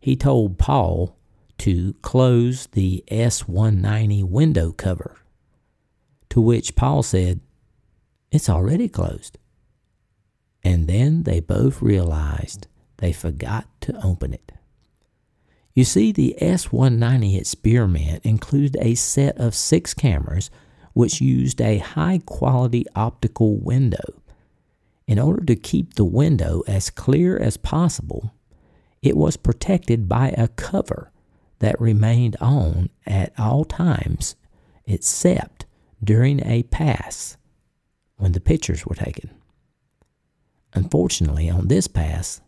he 0.00 0.16
told 0.16 0.58
Paul 0.58 1.16
to 1.58 1.94
close 2.02 2.66
the 2.68 3.04
S 3.08 3.48
190 3.48 4.22
window 4.22 4.72
cover. 4.72 5.16
To 6.30 6.40
which 6.40 6.76
Paul 6.76 7.02
said, 7.02 7.40
It's 8.30 8.48
already 8.48 8.88
closed. 8.88 9.38
And 10.62 10.86
then 10.86 11.22
they 11.22 11.40
both 11.40 11.82
realized 11.82 12.66
they 12.98 13.12
forgot 13.12 13.66
to 13.82 14.04
open 14.04 14.34
it. 14.34 14.52
You 15.74 15.84
see, 15.84 16.12
the 16.12 16.40
S 16.42 16.72
190 16.72 17.36
experiment 17.36 18.24
included 18.24 18.76
a 18.80 18.94
set 18.94 19.38
of 19.38 19.54
six 19.54 19.94
cameras 19.94 20.50
which 20.92 21.20
used 21.20 21.60
a 21.60 21.78
high 21.78 22.20
quality 22.26 22.84
optical 22.96 23.56
window. 23.56 24.20
In 25.06 25.18
order 25.18 25.44
to 25.44 25.54
keep 25.56 25.94
the 25.94 26.04
window 26.04 26.62
as 26.66 26.90
clear 26.90 27.38
as 27.38 27.56
possible, 27.56 28.34
it 29.02 29.16
was 29.16 29.36
protected 29.36 30.08
by 30.08 30.28
a 30.30 30.48
cover 30.48 31.10
that 31.58 31.80
remained 31.80 32.36
on 32.40 32.90
at 33.06 33.32
all 33.38 33.64
times 33.64 34.36
except 34.86 35.66
during 36.02 36.44
a 36.46 36.62
pass 36.64 37.36
when 38.16 38.32
the 38.32 38.40
pictures 38.40 38.86
were 38.86 38.94
taken. 38.94 39.30
Unfortunately, 40.74 41.48
on 41.48 41.68
this 41.68 41.88
pass, 41.88 42.40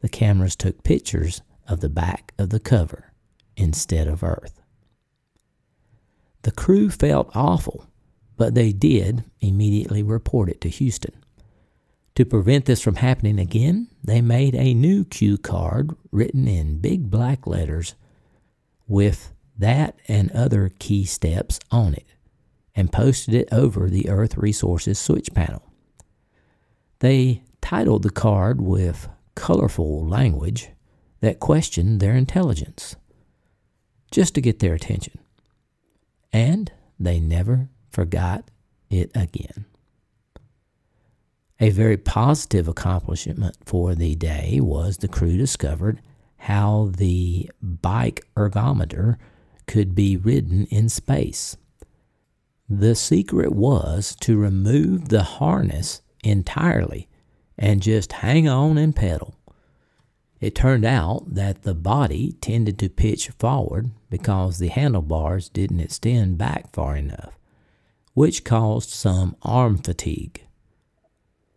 the 0.00 0.08
cameras 0.08 0.56
took 0.56 0.82
pictures 0.82 1.42
of 1.68 1.80
the 1.80 1.88
back 1.88 2.32
of 2.38 2.50
the 2.50 2.60
cover 2.60 3.12
instead 3.56 4.08
of 4.08 4.22
Earth. 4.22 4.60
The 6.42 6.50
crew 6.50 6.90
felt 6.90 7.30
awful 7.34 7.86
but 8.42 8.54
they 8.54 8.72
did 8.72 9.24
immediately 9.40 10.02
report 10.02 10.48
it 10.48 10.60
to 10.62 10.68
Houston. 10.68 11.12
To 12.16 12.26
prevent 12.26 12.66
this 12.66 12.82
from 12.82 12.96
happening 12.96 13.38
again, 13.38 13.88
they 14.04 14.20
made 14.20 14.54
a 14.54 14.74
new 14.74 15.04
cue 15.04 15.38
card 15.38 15.90
written 16.10 16.46
in 16.46 16.78
big 16.78 17.10
black 17.10 17.46
letters 17.46 17.94
with 18.86 19.32
that 19.56 19.96
and 20.08 20.30
other 20.32 20.72
key 20.78 21.04
steps 21.04 21.58
on 21.70 21.94
it 21.94 22.06
and 22.74 22.92
posted 22.92 23.34
it 23.34 23.48
over 23.52 23.88
the 23.88 24.10
Earth 24.10 24.36
Resources 24.36 24.98
switch 24.98 25.32
panel. 25.34 25.72
They 26.98 27.42
titled 27.60 28.02
the 28.02 28.10
card 28.10 28.60
with 28.60 29.08
colorful 29.34 30.06
language 30.06 30.68
that 31.20 31.40
questioned 31.40 32.00
their 32.00 32.14
intelligence, 32.14 32.96
just 34.10 34.34
to 34.34 34.40
get 34.40 34.58
their 34.58 34.74
attention. 34.74 35.18
And 36.32 36.72
they 36.98 37.20
never 37.20 37.68
forgot 37.90 38.50
it 38.90 39.10
again. 39.14 39.66
A 41.62 41.70
very 41.70 41.96
positive 41.96 42.66
accomplishment 42.66 43.56
for 43.64 43.94
the 43.94 44.16
day 44.16 44.58
was 44.60 44.96
the 44.96 45.06
crew 45.06 45.36
discovered 45.36 46.00
how 46.38 46.90
the 46.96 47.48
bike 47.62 48.26
ergometer 48.36 49.16
could 49.68 49.94
be 49.94 50.16
ridden 50.16 50.66
in 50.66 50.88
space. 50.88 51.56
The 52.68 52.96
secret 52.96 53.52
was 53.52 54.16
to 54.22 54.36
remove 54.36 55.08
the 55.08 55.22
harness 55.22 56.02
entirely 56.24 57.08
and 57.56 57.80
just 57.80 58.12
hang 58.12 58.48
on 58.48 58.76
and 58.76 58.96
pedal. 58.96 59.36
It 60.40 60.56
turned 60.56 60.84
out 60.84 61.32
that 61.32 61.62
the 61.62 61.74
body 61.74 62.32
tended 62.40 62.76
to 62.80 62.88
pitch 62.88 63.28
forward 63.38 63.92
because 64.10 64.58
the 64.58 64.66
handlebars 64.66 65.48
didn't 65.48 65.78
extend 65.78 66.38
back 66.38 66.72
far 66.72 66.96
enough 66.96 67.38
which 68.14 68.44
caused 68.44 68.90
some 68.90 69.36
arm 69.42 69.78
fatigue. 69.78 70.44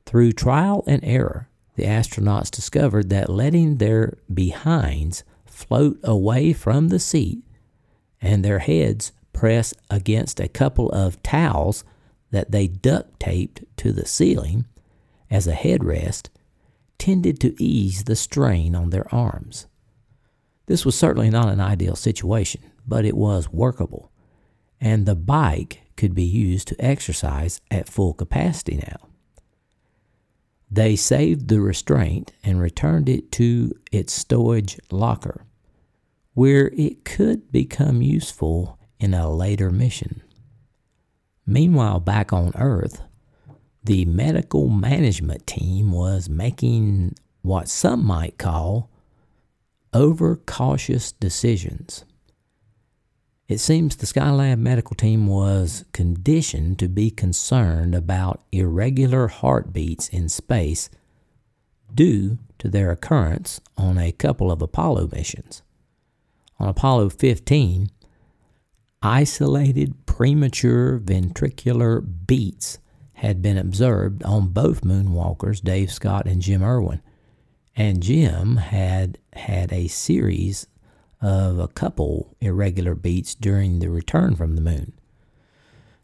Through 0.06 0.34
trial 0.34 0.84
and 0.88 1.04
error, 1.04 1.50
the 1.76 1.84
astronauts 1.84 2.52
discovered 2.52 3.10
that 3.10 3.30
letting 3.30 3.78
their 3.78 4.18
behinds 4.34 5.24
float 5.46 6.00
away 6.04 6.54
from 6.54 6.90
the 6.90 7.00
seat 7.00 7.44
and 8.22 8.44
their 8.44 8.60
heads 8.60 9.12
press 9.34 9.74
against 9.90 10.40
a 10.40 10.48
couple 10.48 10.90
of 10.92 11.22
towels 11.22 11.84
that 12.32 12.52
they 12.52 12.68
duct 12.68 13.20
taped 13.20 13.64
to 13.78 13.92
the 13.92 14.06
ceiling 14.06 14.66
as 15.30 15.48
a 15.48 15.54
headrest 15.54 16.30
tended 16.98 17.40
to 17.42 17.62
ease 17.62 18.06
the 18.06 18.16
strain 18.16 18.76
on 18.76 18.90
their 18.90 19.14
arms. 19.14 19.68
This 20.68 20.86
was 20.86 20.96
certainly 20.96 21.30
not 21.30 21.50
an 21.50 21.60
ideal 21.60 21.96
situation, 21.96 22.62
but 22.88 23.06
it 23.06 23.18
was 23.18 23.52
workable, 23.52 24.12
and 24.80 25.06
the 25.06 25.16
bike 25.16 25.82
could 25.98 26.16
be 26.16 26.24
used 26.24 26.68
to 26.70 26.82
exercise 26.84 27.62
at 27.70 27.90
full 27.90 28.14
capacity 28.14 28.78
now. 28.78 29.10
They 30.76 30.98
saved 30.98 31.48
the 31.48 31.62
restraint 31.62 32.34
and 32.44 32.60
returned 32.60 33.08
it 33.08 33.32
to 33.34 33.72
its 33.94 34.12
storage 34.12 34.78
locker, 34.92 35.46
where 36.34 36.68
it 36.76 37.06
could 37.06 37.50
become 37.50 38.02
useful 38.02 38.78
in 39.00 39.14
a 39.14 39.34
later 39.34 39.72
mission. 39.72 40.22
Meanwhile, 41.48 42.02
back 42.02 42.34
on 42.34 42.52
Earth, 42.56 43.02
the 43.86 44.04
medical 44.04 44.68
management 44.68 45.48
team 45.48 45.94
was 45.94 46.28
making 46.28 47.16
what 47.42 47.70
some 47.70 48.06
might 48.06 48.38
call 48.38 48.90
overcautious 49.94 51.14
decisions. 51.14 52.04
It 53.48 53.60
seems 53.60 53.96
the 53.96 54.08
Skylab 54.08 54.58
medical 54.58 54.96
team 54.96 55.28
was 55.28 55.86
conditioned 55.92 56.80
to 56.80 56.88
be 56.88 57.12
concerned 57.12 57.94
about 57.94 58.42
irregular 58.52 59.28
heartbeats 59.28 60.10
in 60.10 60.30
space 60.30 60.90
due 61.94 62.40
to 62.58 62.70
their 62.70 62.90
occurrence 62.90 63.62
on 63.78 64.00
a 64.00 64.12
couple 64.12 64.52
of 64.52 64.64
Apollo 64.64 65.10
missions. 65.12 65.62
On 66.60 66.68
Apollo 66.68 67.10
15, 67.10 67.92
isolated 69.04 70.06
premature 70.08 70.98
ventricular 70.98 72.04
beats 72.26 72.80
had 73.14 73.44
been 73.44 73.60
observed 73.60 74.24
on 74.24 74.48
both 74.48 74.82
moonwalkers, 74.82 75.64
Dave 75.64 75.92
Scott 75.92 76.26
and 76.26 76.42
Jim 76.42 76.64
Irwin, 76.64 77.02
and 77.76 78.02
Jim 78.02 78.56
had 78.58 79.20
had 79.34 79.72
a 79.72 79.88
series 79.88 80.66
of 81.22 81.60
a 81.60 81.68
couple 81.68 82.36
irregular 82.42 82.96
beats 82.96 83.36
during 83.36 83.80
the 83.80 83.90
return 83.90 84.36
from 84.36 84.56
the 84.56 84.62
moon. 84.62 84.94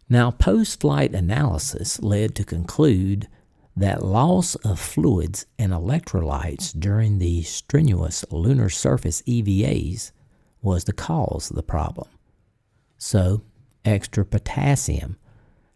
Now, 0.09 0.31
post 0.31 0.81
flight 0.81 1.13
analysis 1.13 2.01
led 2.01 2.35
to 2.35 2.43
conclude 2.43 3.27
that 3.75 4.03
loss 4.03 4.55
of 4.55 4.79
fluids 4.79 5.45
and 5.57 5.71
electrolytes 5.71 6.77
during 6.77 7.19
the 7.19 7.43
strenuous 7.43 8.25
lunar 8.29 8.69
surface 8.69 9.21
EVAs 9.23 10.11
was 10.61 10.83
the 10.83 10.93
cause 10.93 11.49
of 11.49 11.55
the 11.55 11.63
problem. 11.63 12.07
So, 12.97 13.43
extra 13.85 14.25
potassium 14.25 15.17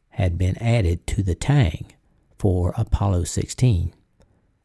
had 0.10 0.38
been 0.38 0.58
added 0.58 1.08
to 1.08 1.24
the 1.24 1.36
tang 1.36 1.88
for 2.38 2.74
Apollo 2.78 3.24
16, 3.24 3.94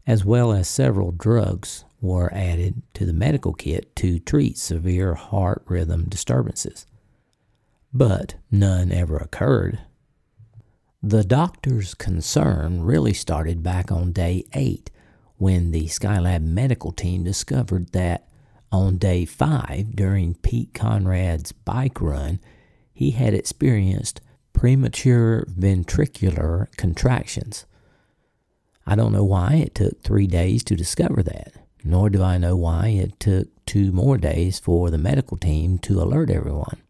as 0.06 0.24
well 0.24 0.52
as 0.52 0.68
several 0.68 1.12
drugs 1.12 1.84
were 2.00 2.32
added 2.32 2.82
to 2.94 3.04
the 3.04 3.12
medical 3.12 3.52
kit 3.52 3.94
to 3.96 4.18
treat 4.18 4.56
severe 4.56 5.14
heart 5.14 5.62
rhythm 5.66 6.08
disturbances. 6.08 6.86
But 7.92 8.36
none 8.50 8.92
ever 8.92 9.16
occurred. 9.16 9.80
The 11.02 11.24
doctor's 11.24 11.94
concern 11.94 12.82
really 12.82 13.14
started 13.14 13.62
back 13.62 13.90
on 13.90 14.12
day 14.12 14.44
8 14.52 14.90
when 15.38 15.70
the 15.70 15.86
Skylab 15.86 16.42
medical 16.42 16.92
team 16.92 17.24
discovered 17.24 17.92
that 17.92 18.28
on 18.70 18.98
day 18.98 19.24
5 19.24 19.96
during 19.96 20.34
Pete 20.34 20.74
Conrad's 20.74 21.52
bike 21.52 22.00
run, 22.00 22.38
he 22.92 23.12
had 23.12 23.32
experienced 23.32 24.20
premature 24.52 25.46
ventricular 25.46 26.66
contractions. 26.76 27.64
I 28.86 28.94
don't 28.94 29.12
know 29.12 29.24
why 29.24 29.54
it 29.54 29.74
took 29.74 30.02
three 30.02 30.26
days 30.26 30.62
to 30.64 30.76
discover 30.76 31.22
that, 31.22 31.54
nor 31.84 32.10
do 32.10 32.22
I 32.22 32.38
know 32.38 32.56
why 32.56 32.88
it 32.88 33.18
took 33.20 33.48
two 33.66 33.92
more 33.92 34.18
days 34.18 34.58
for 34.58 34.90
the 34.90 34.98
medical 34.98 35.36
team 35.36 35.78
to 35.80 36.00
alert 36.00 36.30
everyone. 36.30 36.82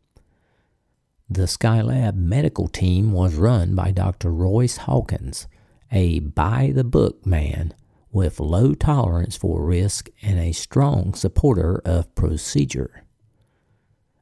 The 1.28 1.42
Skylab 1.42 2.16
medical 2.16 2.66
team 2.66 3.12
was 3.12 3.36
run 3.36 3.74
by 3.74 3.92
Dr. 3.92 4.32
Royce 4.32 4.78
Hawkins, 4.78 5.46
a 5.92 6.18
by 6.18 6.72
the 6.74 6.84
book 6.84 7.24
man 7.24 7.74
with 8.12 8.40
low 8.40 8.74
tolerance 8.74 9.36
for 9.36 9.64
risk 9.64 10.08
and 10.22 10.38
a 10.38 10.52
strong 10.52 11.14
supporter 11.14 11.80
of 11.84 12.12
procedure. 12.14 13.04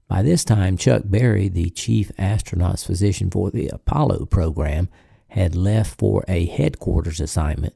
By 0.08 0.22
this 0.22 0.44
time, 0.44 0.76
Chuck 0.76 1.02
Berry, 1.04 1.48
the 1.48 1.70
chief 1.70 2.10
astronaut's 2.18 2.84
physician 2.84 3.30
for 3.30 3.50
the 3.50 3.68
Apollo 3.68 4.26
program, 4.26 4.88
had 5.28 5.54
left 5.54 5.98
for 5.98 6.24
a 6.26 6.46
headquarters 6.46 7.20
assignment 7.20 7.74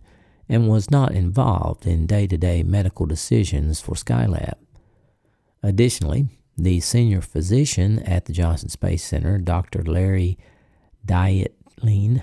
and 0.52 0.68
was 0.68 0.90
not 0.90 1.12
involved 1.12 1.87
in 1.87 2.04
day 2.04 2.26
to 2.26 2.37
day 2.37 2.62
medical 2.62 3.06
decisions 3.06 3.80
for 3.80 3.94
Skylab. 3.94 4.56
Additionally, 5.62 6.28
the 6.59 6.78
senior 6.78 7.23
physician 7.23 8.00
at 8.00 8.26
the 8.26 8.35
Johnson 8.35 8.68
Space 8.68 9.02
Center, 9.02 9.38
Dr. 9.38 9.82
Larry 9.82 10.37
Dietlein, 11.06 12.23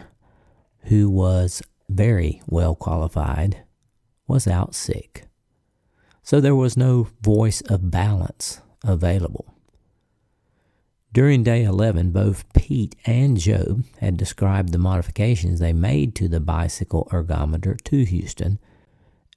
who 0.84 1.10
was 1.10 1.64
very 1.90 2.40
well 2.46 2.76
qualified, 2.76 3.64
was 4.28 4.48
out 4.48 4.76
sick. 4.76 5.26
So 6.22 6.40
there 6.40 6.54
was 6.54 6.78
no 6.78 7.08
voice 7.22 7.62
of 7.62 7.90
balance 7.90 8.62
available. 8.84 9.56
During 11.12 11.44
day 11.44 11.64
11, 11.64 12.12
both 12.12 12.52
Pete 12.54 12.96
and 13.06 13.38
Job 13.38 13.84
had 14.00 14.16
described 14.16 14.72
the 14.72 14.78
modifications 14.78 15.60
they 15.60 15.74
made 15.74 16.14
to 16.16 16.28
the 16.28 16.40
bicycle 16.40 17.08
ergometer 17.12 17.82
to 17.86 18.06
Houston, 18.06 18.60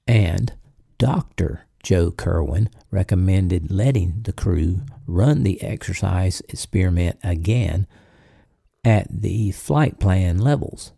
and 0.07 0.53
Dr. 0.99 1.65
Joe 1.81 2.11
Kerwin 2.11 2.69
recommended 2.91 3.71
letting 3.71 4.21
the 4.21 4.33
crew 4.33 4.81
run 5.07 5.43
the 5.43 5.61
exercise 5.63 6.41
experiment 6.47 7.17
again 7.23 7.87
at 8.85 9.07
the 9.09 9.51
flight 9.51 9.99
plan 9.99 10.37
levels. 10.37 10.93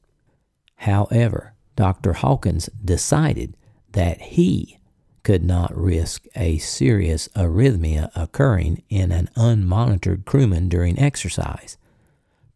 However, 0.77 1.53
Dr. 1.75 2.13
Hawkins 2.13 2.69
decided 2.83 3.55
that 3.93 4.21
he 4.21 4.77
could 5.25 5.43
not 5.43 5.75
risk 5.75 6.27
a 6.35 6.59
serious 6.59 7.27
arrhythmia 7.29 8.11
occurring 8.15 8.83
in 8.89 9.11
an 9.11 9.27
unmonitored 9.35 10.23
crewman 10.23 10.69
during 10.69 10.99
exercise. 10.99 11.77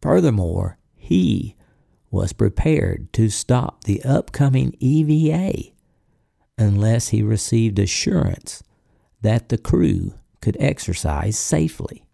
Furthermore, 0.00 0.78
he 0.94 1.56
was 2.12 2.32
prepared 2.32 3.12
to 3.12 3.28
stop 3.28 3.82
the 3.84 4.00
upcoming 4.04 4.72
EVA 4.78 5.72
unless 6.56 7.08
he 7.08 7.24
received 7.24 7.80
assurance 7.80 8.62
that 9.20 9.48
the 9.48 9.58
crew 9.58 10.14
could 10.40 10.56
exercise 10.60 11.36
safely. 11.36 12.04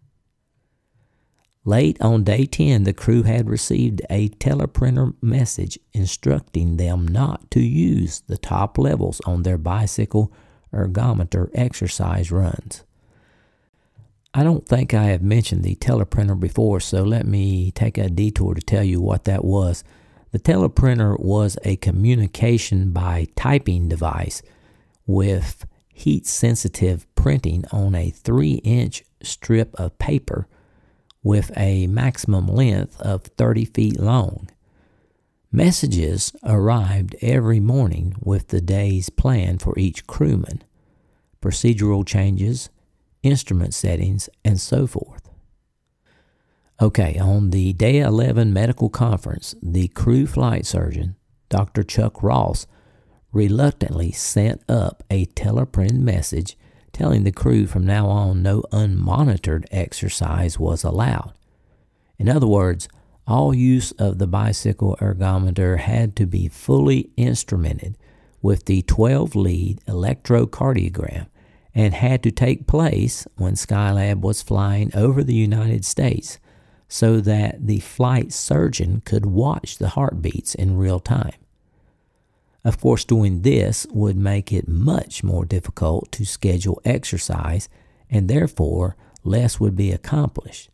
Late 1.65 2.01
on 2.01 2.23
day 2.23 2.45
10, 2.45 2.83
the 2.83 2.93
crew 2.93 3.23
had 3.23 3.47
received 3.47 4.01
a 4.09 4.29
teleprinter 4.29 5.13
message 5.21 5.77
instructing 5.93 6.77
them 6.77 7.07
not 7.07 7.51
to 7.51 7.59
use 7.59 8.21
the 8.21 8.37
top 8.37 8.79
levels 8.79 9.21
on 9.25 9.43
their 9.43 9.59
bicycle 9.59 10.33
ergometer 10.73 11.49
exercise 11.53 12.31
runs. 12.31 12.83
I 14.33 14.43
don't 14.43 14.67
think 14.67 14.93
I 14.93 15.05
have 15.05 15.23
mentioned 15.23 15.63
the 15.63 15.75
teleprinter 15.75 16.39
before, 16.39 16.79
so 16.79 17.03
let 17.03 17.25
me 17.25 17.71
take 17.71 17.97
a 17.97 18.09
detour 18.09 18.53
to 18.53 18.61
tell 18.61 18.83
you 18.83 19.01
what 19.01 19.23
that 19.23 19.43
was. 19.43 19.83
The 20.31 20.39
teleprinter 20.39 21.19
was 21.19 21.57
a 21.63 21.77
communication 21.77 22.91
by 22.91 23.27
typing 23.35 23.89
device 23.89 24.41
with 25.07 25.65
heat 25.93 26.27
sensitive 26.27 27.07
printing 27.15 27.65
on 27.71 27.95
a 27.95 28.11
3 28.11 28.55
inch 28.63 29.03
strip 29.23 29.73
of 29.75 29.97
paper 29.97 30.47
with 31.23 31.51
a 31.57 31.87
maximum 31.87 32.45
length 32.45 33.01
of 33.01 33.23
30 33.23 33.65
feet 33.65 33.99
long. 33.99 34.49
Messages 35.57 36.35
arrived 36.43 37.15
every 37.19 37.59
morning 37.59 38.13
with 38.21 38.49
the 38.49 38.61
day's 38.61 39.09
plan 39.09 39.57
for 39.57 39.73
each 39.79 40.05
crewman, 40.05 40.63
procedural 41.41 42.05
changes, 42.05 42.69
instrument 43.23 43.73
settings, 43.73 44.29
and 44.45 44.61
so 44.61 44.85
forth. 44.85 45.31
Okay, 46.79 47.17
on 47.17 47.49
the 47.49 47.73
day 47.73 48.01
11 48.01 48.53
medical 48.53 48.87
conference, 48.91 49.55
the 49.63 49.87
crew 49.87 50.27
flight 50.27 50.67
surgeon, 50.67 51.15
Dr. 51.49 51.81
Chuck 51.81 52.21
Ross, 52.21 52.67
reluctantly 53.31 54.11
sent 54.11 54.61
up 54.69 55.03
a 55.09 55.25
teleprint 55.25 55.93
message 55.97 56.55
telling 56.93 57.23
the 57.23 57.31
crew 57.31 57.65
from 57.65 57.83
now 57.83 58.05
on 58.05 58.43
no 58.43 58.61
unmonitored 58.71 59.65
exercise 59.71 60.59
was 60.59 60.83
allowed. 60.83 61.33
In 62.19 62.29
other 62.29 62.45
words, 62.45 62.87
all 63.27 63.53
use 63.53 63.91
of 63.93 64.17
the 64.17 64.27
bicycle 64.27 64.97
ergometer 65.01 65.79
had 65.79 66.15
to 66.15 66.25
be 66.25 66.47
fully 66.47 67.09
instrumented 67.17 67.95
with 68.41 68.65
the 68.65 68.81
12 68.83 69.35
lead 69.35 69.81
electrocardiogram 69.87 71.27
and 71.75 71.93
had 71.93 72.23
to 72.23 72.31
take 72.31 72.67
place 72.67 73.27
when 73.35 73.53
Skylab 73.53 74.21
was 74.21 74.41
flying 74.41 74.95
over 74.95 75.23
the 75.23 75.35
United 75.35 75.85
States 75.85 76.39
so 76.87 77.19
that 77.19 77.67
the 77.67 77.79
flight 77.79 78.31
surgeon 78.31 79.01
could 79.03 79.25
watch 79.25 79.77
the 79.77 79.89
heartbeats 79.89 80.55
in 80.55 80.77
real 80.77 80.99
time. 80.99 81.35
Of 82.63 82.79
course, 82.79 83.05
doing 83.05 83.41
this 83.41 83.85
would 83.91 84.17
make 84.17 84.51
it 84.51 84.67
much 84.67 85.23
more 85.23 85.45
difficult 85.45 86.11
to 86.13 86.25
schedule 86.25 86.81
exercise 86.83 87.69
and 88.09 88.27
therefore 88.27 88.95
less 89.23 89.59
would 89.59 89.75
be 89.75 89.91
accomplished. 89.91 90.69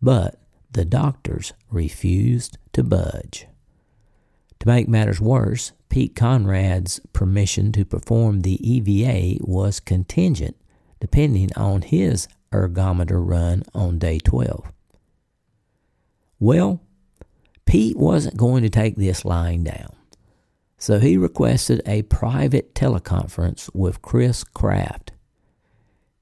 But 0.00 0.38
the 0.76 0.84
doctors 0.84 1.54
refused 1.70 2.58
to 2.74 2.84
budge. 2.84 3.46
To 4.60 4.68
make 4.68 4.86
matters 4.86 5.22
worse, 5.22 5.72
Pete 5.88 6.14
Conrad's 6.14 7.00
permission 7.14 7.72
to 7.72 7.86
perform 7.86 8.42
the 8.42 8.60
EVA 8.62 9.42
was 9.42 9.80
contingent 9.80 10.54
depending 11.00 11.50
on 11.56 11.80
his 11.80 12.28
ergometer 12.52 13.26
run 13.26 13.62
on 13.74 13.98
day 13.98 14.18
12. 14.18 14.70
Well, 16.38 16.82
Pete 17.64 17.96
wasn't 17.96 18.36
going 18.36 18.62
to 18.62 18.68
take 18.68 18.96
this 18.96 19.24
lying 19.24 19.64
down, 19.64 19.96
so 20.76 20.98
he 20.98 21.16
requested 21.16 21.80
a 21.86 22.02
private 22.02 22.74
teleconference 22.74 23.74
with 23.74 24.02
Chris 24.02 24.44
Kraft. 24.44 25.12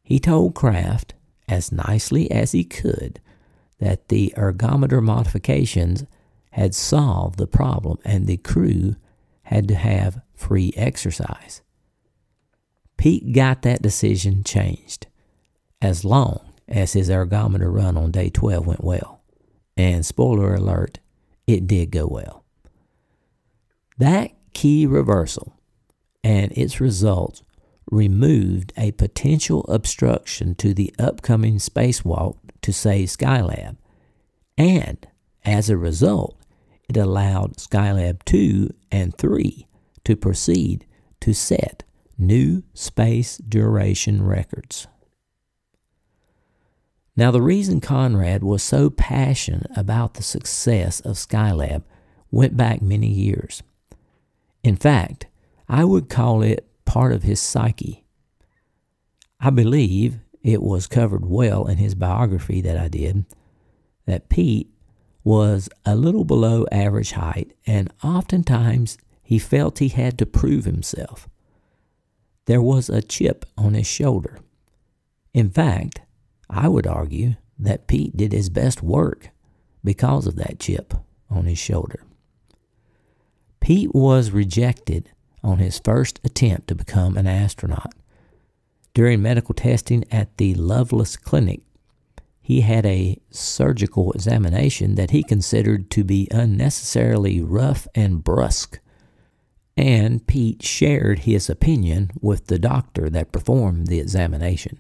He 0.05 0.21
told 0.21 0.55
Kraft, 0.55 1.15
as 1.49 1.73
nicely 1.73 2.31
as 2.31 2.53
he 2.53 2.63
could, 2.63 3.21
that 3.85 4.09
the 4.09 4.33
ergometer 4.37 5.03
modifications 5.03 6.05
had 6.53 6.75
solved 6.75 7.39
the 7.39 7.47
problem 7.47 7.99
and 8.05 8.27
the 8.27 8.37
crew 8.37 8.97
had 9.43 9.69
to 9.69 9.75
have 9.75 10.21
free 10.35 10.73
exercise. 10.77 11.61
Pete 12.97 13.33
got 13.33 13.63
that 13.63 13.83
decision 13.83 14.45
changed 14.45 15.07
as 15.83 16.05
long 16.05 16.53
as 16.69 16.95
his 16.95 17.11
ergometer 17.11 17.73
run 17.73 17.97
on 17.97 18.11
day 18.11 18.31
12 18.31 18.67
went 18.67 18.85
well. 18.85 19.21
And 19.77 20.07
spoiler 20.07 20.55
alert, 20.55 21.01
it 21.47 21.67
did 21.67 21.91
go 21.91 22.07
well. 22.07 22.45
That 23.99 24.31
key 24.55 24.87
reversal 24.87 25.59
and 26.23 26.53
its 26.53 26.81
results 26.81 27.43
removed 27.91 28.73
a 28.77 28.93
potential 28.93 29.65
obstruction 29.69 30.55
to 30.57 30.75
the 30.75 30.95
upcoming 30.99 31.59
spacewalk 31.59 32.37
to 32.63 32.73
save 32.73 33.09
Skylab. 33.09 33.77
And 34.57 35.07
as 35.45 35.69
a 35.69 35.77
result, 35.77 36.37
it 36.89 36.97
allowed 36.97 37.57
Skylab 37.57 38.25
2 38.25 38.71
and 38.91 39.17
3 39.17 39.67
to 40.05 40.17
proceed 40.17 40.87
to 41.21 41.33
set 41.33 41.85
new 42.19 42.63
space 42.75 43.39
duration 43.39 44.23
records. 44.23 44.87
Now, 47.17 47.31
the 47.31 47.43
reason 47.43 47.81
Conrad 47.81 48.43
was 48.43 48.63
so 48.63 48.91
passionate 48.91 49.71
about 49.77 50.15
the 50.15 50.23
success 50.23 51.01
of 51.01 51.17
Skylab 51.17 51.85
went 52.31 52.57
back 52.57 52.83
many 52.83 53.07
years. 53.07 53.63
In 54.65 54.75
fact, 54.77 55.27
I 55.69 55.85
would 55.85 56.09
call 56.09 56.43
it 56.43 56.67
part 56.85 57.13
of 57.13 57.23
his 57.23 57.41
psyche. 57.41 58.05
I 59.41 59.51
believe 59.51 60.21
it 60.43 60.63
was 60.63 60.87
covered 60.87 61.25
well 61.25 61.67
in 61.67 61.79
his 61.79 61.95
biography 61.95 62.61
that 62.61 62.77
I 62.77 62.89
did 62.89 63.25
that 64.07 64.29
Pete 64.29 64.69
was 65.23 65.69
a 65.87 65.97
little 65.97 66.25
below 66.25 66.67
average 66.71 67.13
height 67.13 67.53
and 67.67 67.93
oftentimes 68.03 68.99
he 69.23 69.39
felt 69.39 69.79
he 69.79 69.89
had 69.89 70.19
to 70.19 70.27
prove 70.27 70.67
himself. 70.67 71.29
There 72.45 72.61
was 72.61 72.91
a 72.91 73.01
chip 73.01 73.47
on 73.57 73.73
his 73.73 73.87
shoulder. 73.87 74.39
In 75.33 75.51
fact, 75.51 76.03
I 76.51 76.69
would 76.69 76.87
argue 76.87 77.37
that 77.59 77.87
Pete 77.87 78.17
did 78.17 78.33
his 78.33 78.51
best 78.51 78.83
work 78.83 79.31
because 79.83 80.27
of 80.27 80.37
that 80.37 80.61
chip 80.61 80.93
on 81.31 81.47
his 81.47 81.59
shoulder. 81.59 82.05
Pete 83.61 83.95
was 83.95 84.31
rejected 84.31 85.11
on 85.45 85.59
his 85.59 85.79
first 85.79 86.19
attempt 86.25 86.69
to 86.69 86.75
become 86.75 87.17
an 87.17 87.27
astronaut. 87.27 87.93
During 88.95 89.23
medical 89.23 89.55
testing 89.55 90.05
at 90.11 90.37
the 90.37 90.55
Lovelace 90.55 91.17
Clinic, 91.17 91.61
he 92.41 92.61
had 92.61 92.85
a 92.85 93.19
surgical 93.31 94.13
examination 94.13 94.97
that 94.97 95.11
he 95.11 95.23
considered 95.23 95.91
to 95.91 96.05
be 96.05 96.29
unnecessarily 96.31 97.41
rough 97.41 97.89
and 97.95 98.23
brusque. 98.23 98.79
And 99.77 100.27
Pete 100.27 100.63
shared 100.63 101.21
his 101.21 101.49
opinion 101.49 102.11
with 102.21 102.47
the 102.47 102.59
doctor 102.59 103.09
that 103.11 103.33
performed 103.33 103.87
the 103.87 103.99
examination. 103.99 104.79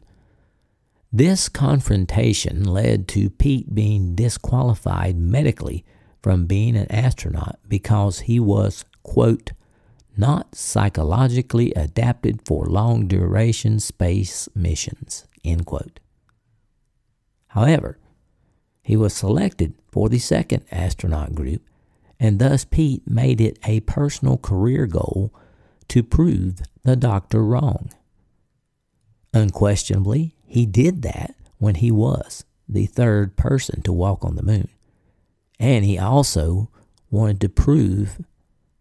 This 1.13 1.49
confrontation 1.49 2.65
led 2.65 3.09
to 3.09 3.31
Pete 3.31 3.75
being 3.75 4.15
disqualified 4.15 5.17
medically 5.17 5.85
from 6.23 6.47
being 6.47 6.77
an 6.77 6.91
astronaut 6.91 7.59
because 7.67 8.21
he 8.21 8.39
was, 8.39 8.85
quote, 9.03 9.53
not 10.17 10.55
psychologically 10.55 11.73
adapted 11.73 12.41
for 12.45 12.67
long 12.67 13.07
duration 13.07 13.81
space 13.81 14.49
missions, 14.55 15.27
end 15.45 15.67
quote. 15.67 16.01
However, 17.49 17.99
he 18.83 18.97
was 18.97 19.15
selected 19.15 19.75
for 19.91 20.09
the 20.09 20.19
second 20.19 20.65
astronaut 20.71 21.35
group, 21.35 21.63
and 22.21 22.39
thus 22.39 22.65
Pete 22.65 23.09
made 23.09 23.41
it 23.41 23.59
a 23.65 23.81
personal 23.81 24.39
career 24.39 24.87
goal 24.87 25.33
to 25.89 26.03
prove 26.03 26.61
the 26.83 26.97
doctor 26.97 27.45
wrong. 27.45 27.91
Unquestionably, 29.33 30.35
he 30.45 30.67
did 30.67 31.03
that 31.03 31.35
when 31.59 31.77
he 31.77 31.91
was 31.91 32.45
the 32.69 32.87
third 32.87 33.37
person 33.37 33.83
to 33.83 33.93
walk 33.93 34.25
on 34.25 34.37
the 34.37 34.43
moon. 34.43 34.69
And 35.59 35.85
he 35.85 35.99
also 35.99 36.71
wanted 37.11 37.41
to 37.41 37.49
prove 37.49 38.21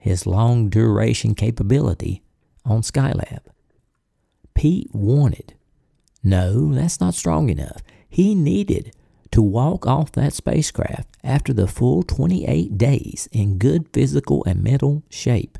his 0.03 0.27
long 0.27 0.67
duration 0.67 1.33
capability 1.33 2.21
on 2.65 2.81
Skylab. 2.81 3.39
Pete 4.53 4.93
wanted, 4.93 5.53
no, 6.21 6.73
that's 6.73 6.99
not 6.99 7.13
strong 7.13 7.47
enough. 7.47 7.81
He 8.09 8.35
needed 8.35 8.93
to 9.31 9.41
walk 9.41 9.87
off 9.87 10.11
that 10.11 10.33
spacecraft 10.33 11.07
after 11.23 11.53
the 11.53 11.69
full 11.69 12.03
28 12.03 12.77
days 12.77 13.29
in 13.31 13.57
good 13.57 13.87
physical 13.93 14.43
and 14.43 14.61
mental 14.61 15.03
shape. 15.09 15.57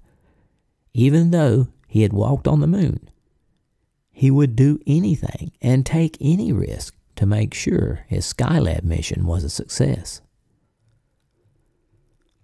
Even 0.94 1.32
though 1.32 1.70
he 1.88 2.02
had 2.02 2.12
walked 2.12 2.46
on 2.46 2.60
the 2.60 2.68
moon, 2.68 3.10
he 4.12 4.30
would 4.30 4.58
do 4.58 4.78
anything 4.86 5.54
and 5.62 5.86
take 5.86 6.18
any 6.20 6.52
risk 6.52 6.94
to 7.16 7.26
make 7.26 7.54
sure 7.54 8.04
his 8.10 8.26
Skylab 8.26 8.84
mission 8.84 9.26
was 9.26 9.46
a 9.46 9.50
success. 9.50 10.20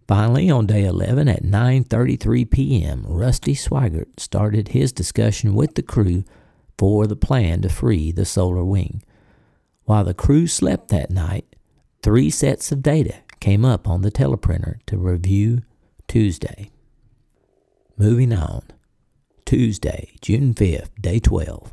Finally, 0.09 0.49
on 0.49 0.65
day 0.65 0.85
11 0.85 1.27
at 1.27 1.43
9:33 1.43 2.49
p.m., 2.49 3.05
Rusty 3.07 3.53
Schweickart 3.53 4.19
started 4.19 4.69
his 4.69 4.91
discussion 4.91 5.53
with 5.53 5.75
the 5.75 5.83
crew 5.83 6.23
for 6.79 7.05
the 7.05 7.15
plan 7.15 7.61
to 7.61 7.69
free 7.69 8.11
the 8.11 8.25
solar 8.25 8.63
wing. 8.63 9.03
While 9.83 10.05
the 10.05 10.15
crew 10.15 10.47
slept 10.47 10.87
that 10.87 11.11
night, 11.11 11.55
three 12.01 12.31
sets 12.31 12.71
of 12.71 12.81
data 12.81 13.17
came 13.39 13.63
up 13.63 13.87
on 13.87 14.01
the 14.01 14.09
teleprinter 14.09 14.79
to 14.87 14.97
review 14.97 15.61
Tuesday. 16.07 16.71
Moving 17.95 18.33
on. 18.33 18.63
Tuesday, 19.45 20.15
June 20.21 20.55
5th, 20.55 20.89
day 20.99 21.19
12. 21.19 21.71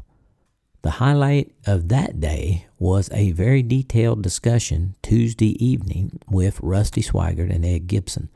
The 0.83 0.93
highlight 0.93 1.53
of 1.67 1.89
that 1.89 2.21
day 2.21 2.67
was 2.79 3.11
a 3.13 3.33
very 3.33 3.63
detailed 3.63 4.23
discussion 4.23 4.95
Tuesday 5.03 5.63
evening 5.65 6.21
with 6.29 6.61
Rusty 6.61 7.03
Schweickart 7.03 7.53
and 7.53 7.65
Ed 7.65 7.87
Gibson. 7.87 8.29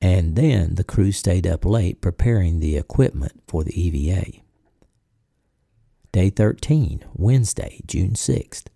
And 0.00 0.36
then 0.36 0.74
the 0.74 0.84
crew 0.84 1.12
stayed 1.12 1.46
up 1.46 1.64
late 1.64 2.00
preparing 2.00 2.60
the 2.60 2.76
equipment 2.76 3.42
for 3.46 3.64
the 3.64 3.80
EVA. 3.80 4.42
Day 6.10 6.28
13, 6.28 7.04
Wednesday, 7.14 7.80
June 7.86 8.10
6th. 8.10 8.66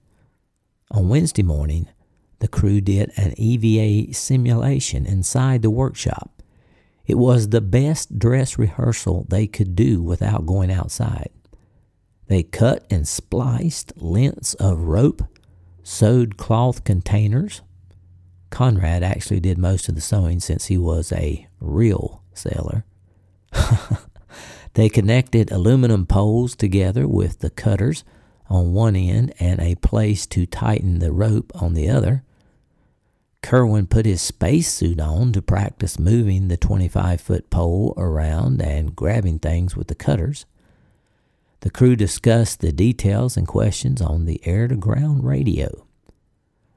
On 0.91 1.09
Wednesday 1.09 1.43
morning, 1.43 1.89
the 2.39 2.49
crew 2.49 2.81
did 2.81 3.11
an 3.17 3.35
EVA 3.37 4.15
simulation 4.15 5.05
inside 5.05 5.63
the 5.63 5.71
workshop. 5.71 6.43
It 7.07 7.17
was 7.17 7.49
the 7.49 7.61
best 7.61 8.19
dress 8.19 8.59
rehearsal 8.59 9.27
they 9.29 9.47
could 9.47 9.77
do 9.77 10.03
without 10.03 10.47
going 10.47 10.71
outside. 10.71 11.31
They 12.29 12.43
cut 12.43 12.87
and 12.91 13.07
spliced 13.07 13.93
lengths 13.97 14.55
of 14.55 14.81
rope, 14.81 15.23
sewed 15.83 16.37
cloth 16.37 16.85
containers. 16.85 17.63
Conrad 18.51 19.03
actually 19.03 19.41
did 19.41 19.59
most 19.59 19.89
of 19.89 19.95
the 19.95 20.01
sewing 20.01 20.41
since 20.41 20.67
he 20.67 20.79
was 20.79 21.13
a 21.13 21.47
real 21.61 22.23
sailor. 22.35 22.85
they 24.75 24.89
connected 24.89 25.53
aluminum 25.53 26.07
poles 26.07 26.57
together 26.57 27.07
with 27.07 27.41
the 27.41 27.51
cutters 27.51 28.05
on 28.49 28.73
one 28.73 28.97
end 28.97 29.33
and 29.39 29.61
a 29.61 29.75
place 29.77 30.27
to 30.27 30.47
tighten 30.47 30.99
the 30.99 31.13
rope 31.13 31.53
on 31.55 31.75
the 31.75 31.89
other. 31.89 32.23
Kerwin 33.43 33.87
put 33.87 34.07
his 34.07 34.21
spacesuit 34.21 34.99
on 35.01 35.33
to 35.33 35.41
practice 35.43 35.99
moving 35.99 36.49
the 36.49 36.57
25 36.57 37.21
foot 37.21 37.51
pole 37.51 37.95
around 37.97 38.61
and 38.61 38.97
grabbing 38.97 39.39
things 39.39 39.77
with 39.77 39.87
the 39.87 39.95
cutters. 39.95 40.47
The 41.61 41.71
crew 41.71 41.97
discussed 41.97 42.61
the 42.61 42.73
details 42.73 43.37
and 43.37 43.47
questions 43.47 44.01
on 44.01 44.27
the 44.27 44.41
air 44.47 44.69
to 44.69 44.77
ground 44.77 45.25
radio. 45.25 45.87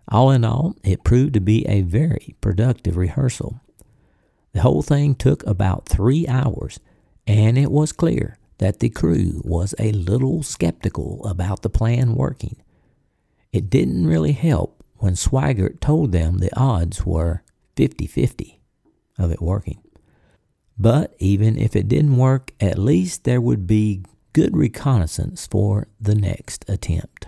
All 0.08 0.32
in 0.32 0.44
all, 0.44 0.76
it 0.84 1.04
proved 1.04 1.34
to 1.34 1.40
be 1.40 1.68
a 1.68 1.82
very 1.82 2.36
productive 2.42 2.98
rehearsal. 2.98 3.62
The 4.54 4.62
whole 4.62 4.82
thing 4.82 5.14
took 5.16 5.46
about 5.46 5.88
three 5.88 6.28
hours, 6.28 6.80
and 7.28 7.58
it 7.58 7.72
was 7.72 7.92
clear 7.92 8.38
that 8.58 8.80
the 8.80 8.90
crew 8.90 9.42
was 9.44 9.76
a 9.78 9.92
little 9.92 10.42
skeptical 10.42 11.26
about 11.26 11.62
the 11.62 11.70
plan 11.70 12.16
working. 12.16 12.58
It 13.52 13.70
didn't 13.70 14.08
really 14.08 14.34
help 14.34 14.84
when 14.98 15.14
Schweickart 15.14 15.80
told 15.80 16.12
them 16.12 16.38
the 16.38 16.56
odds 16.58 17.06
were 17.06 17.44
50 17.76 18.08
50 18.08 18.60
of 19.18 19.32
it 19.32 19.42
working. 19.42 19.82
But 20.78 21.14
even 21.20 21.58
if 21.58 21.76
it 21.76 21.88
didn't 21.88 22.18
work, 22.18 22.54
at 22.60 22.78
least 22.78 23.24
there 23.24 23.42
would 23.42 23.68
be 23.68 24.04
good 24.34 24.56
reconnaissance 24.56 25.48
for 25.48 25.88
the 26.00 26.16
next 26.16 26.66
attempt. 26.70 27.28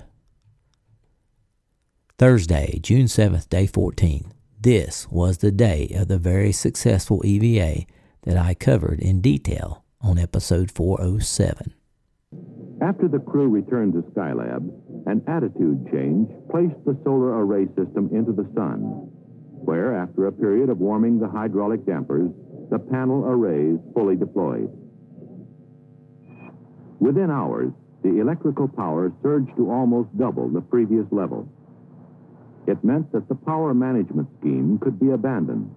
Thursday, 2.18 2.80
June 2.82 3.06
7th, 3.06 3.50
day 3.50 3.66
14. 3.66 4.32
This 4.60 5.08
was 5.10 5.40
the 5.40 5.52
day 5.52 5.92
of 5.96 6.08
the 6.08 6.20
very 6.20 6.52
successful 6.52 7.26
EVA 7.26 7.86
that 8.24 8.38
I 8.38 8.54
covered 8.54 9.00
in 9.00 9.22
detail 9.22 9.84
on 10.02 10.20
episode 10.20 10.72
407. 10.72 11.74
After 12.82 13.08
the 13.08 13.20
crew 13.20 13.48
returned 13.48 13.94
to 13.94 14.02
Skylab, 14.12 14.70
an 15.08 15.24
attitude 15.28 15.88
change 15.92 16.30
placed 16.50 16.78
the 16.86 16.98
solar 17.04 17.44
array 17.44 17.66
system 17.76 18.10
into 18.14 18.34
the 18.34 18.50
sun, 18.56 18.82
where, 19.66 19.96
after 19.96 20.28
a 20.28 20.32
period 20.32 20.70
of 20.70 20.80
warming 20.80 21.20
the 21.20 21.28
hydraulic 21.28 21.86
dampers, 21.86 22.30
the 22.70 22.80
panel 22.80 23.26
arrays 23.26 23.80
fully 23.94 24.16
deployed. 24.16 24.70
Within 27.02 27.32
hours, 27.32 27.74
the 28.04 28.20
electrical 28.20 28.68
power 28.68 29.12
surged 29.24 29.56
to 29.58 29.72
almost 29.72 30.16
double 30.20 30.48
the 30.50 30.62
previous 30.62 31.06
level. 31.12 31.50
It 32.68 32.84
meant 32.84 33.12
that 33.12 33.28
the 33.28 33.34
power 33.34 33.74
management 33.74 34.30
scheme 34.40 34.78
could 34.78 35.00
be 35.00 35.10
abandoned, 35.10 35.74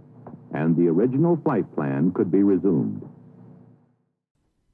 and 0.53 0.77
the 0.77 0.89
original 0.89 1.41
flight 1.43 1.75
plan 1.75 2.13
could 2.13 2.31
be 2.31 2.43
resumed. 2.43 3.09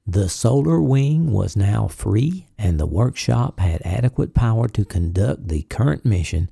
The 0.05 0.27
solar 0.27 0.81
wing 0.81 1.31
was 1.31 1.55
now 1.55 1.87
free, 1.87 2.47
and 2.57 2.77
the 2.77 2.85
workshop 2.85 3.61
had 3.61 3.81
adequate 3.85 4.33
power 4.33 4.67
to 4.67 4.83
conduct 4.83 5.47
the 5.47 5.61
current 5.63 6.03
mission 6.03 6.49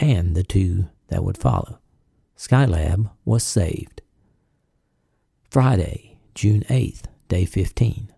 and 0.00 0.34
the 0.34 0.42
two 0.42 0.88
that 1.08 1.22
would 1.22 1.38
follow. 1.38 1.78
Skylab 2.36 3.10
was 3.24 3.44
saved. 3.44 4.02
Friday, 5.48 6.18
June 6.34 6.64
8th, 6.68 7.04
day 7.28 7.44
15. 7.44 8.12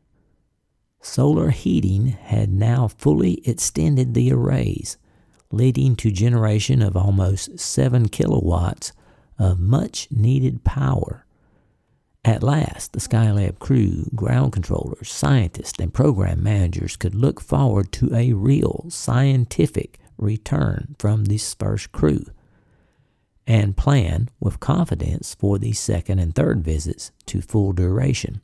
Solar 1.01 1.51
heating 1.51 2.09
had 2.09 2.53
now 2.53 2.89
fully 2.89 3.41
extended 3.47 4.15
the 4.15 4.33
arrays, 4.33 4.99
leading 5.51 5.97
to 5.97 6.11
generation 6.11 6.83
of 6.83 6.97
almost 6.97 7.59
7 7.59 8.09
kilowatts 8.09 8.93
of 9.39 9.59
much 9.59 10.09
needed 10.11 10.63
power. 10.63 11.25
At 12.23 12.43
last, 12.43 12.93
the 12.93 13.01
Skylab 13.01 13.59
crew, 13.59 14.11
ground 14.15 14.53
controllers, 14.53 15.11
scientists, 15.11 15.81
and 15.81 15.93
program 15.93 16.43
managers 16.43 16.97
could 16.97 17.15
look 17.15 17.41
forward 17.41 17.93
to 17.93 18.15
a 18.15 18.35
real 18.35 18.85
scientific 18.91 19.99
return 20.19 20.97
from 20.99 21.25
this 21.25 21.55
first 21.55 21.93
crew 21.93 22.25
and 23.47 23.77
plan 23.77 24.29
with 24.39 24.61
confidence 24.61 25.35
for 25.35 25.59
the 25.59 25.73
second 25.73 26.19
and 26.19 26.35
third 26.35 26.63
visits 26.63 27.11
to 27.25 27.41
full 27.41 27.73
duration. 27.73 28.43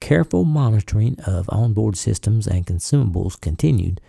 Careful 0.00 0.44
monitoring 0.44 1.18
of 1.20 1.48
onboard 1.50 1.96
systems 1.96 2.46
and 2.46 2.66
consumables 2.66 3.40
continued, 3.40 4.00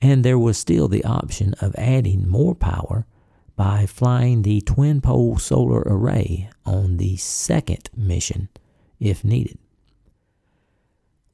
and 0.00 0.24
there 0.24 0.38
was 0.38 0.56
still 0.56 0.88
the 0.88 1.04
option 1.04 1.54
of 1.60 1.74
adding 1.76 2.28
more 2.28 2.54
power 2.54 3.06
by 3.56 3.86
flying 3.86 4.42
the 4.42 4.60
twin 4.62 5.00
pole 5.00 5.36
solar 5.38 5.82
array 5.86 6.50
on 6.64 6.96
the 6.96 7.16
second 7.16 7.90
mission 7.96 8.48
if 8.98 9.24
needed. 9.24 9.58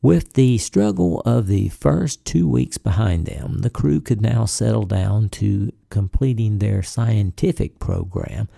With 0.02 0.32
the 0.32 0.56
struggle 0.56 1.20
of 1.26 1.46
the 1.46 1.68
first 1.68 2.24
two 2.24 2.48
weeks 2.48 2.78
behind 2.78 3.26
them, 3.26 3.58
the 3.60 3.68
crew 3.70 4.00
could 4.00 4.22
now 4.22 4.46
settle 4.46 4.86
down 4.86 5.28
to 5.30 5.72
completing 5.90 6.58
their 6.58 6.82
scientific 6.82 7.78
program 7.78 8.48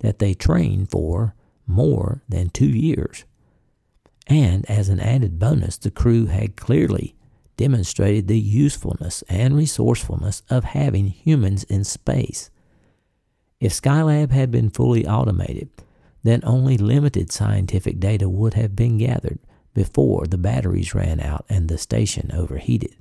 that 0.00 0.18
they 0.18 0.34
trained 0.34 0.90
for 0.90 1.34
more 1.66 2.22
than 2.28 2.50
two 2.50 2.68
years. 2.68 3.24
And 4.30 4.64
as 4.70 4.88
an 4.88 5.00
added 5.00 5.40
bonus, 5.40 5.76
the 5.76 5.90
crew 5.90 6.26
had 6.26 6.56
clearly 6.56 7.16
demonstrated 7.56 8.28
the 8.28 8.38
usefulness 8.38 9.22
and 9.28 9.56
resourcefulness 9.56 10.44
of 10.48 10.62
having 10.64 11.08
humans 11.08 11.64
in 11.64 11.82
space. 11.82 12.48
If 13.58 13.72
Skylab 13.72 14.30
had 14.30 14.52
been 14.52 14.70
fully 14.70 15.06
automated, 15.06 15.68
then 16.22 16.42
only 16.44 16.78
limited 16.78 17.32
scientific 17.32 17.98
data 17.98 18.28
would 18.28 18.54
have 18.54 18.76
been 18.76 18.98
gathered 18.98 19.40
before 19.74 20.26
the 20.26 20.38
batteries 20.38 20.94
ran 20.94 21.18
out 21.20 21.44
and 21.48 21.68
the 21.68 21.76
station 21.76 22.30
overheated. 22.32 22.94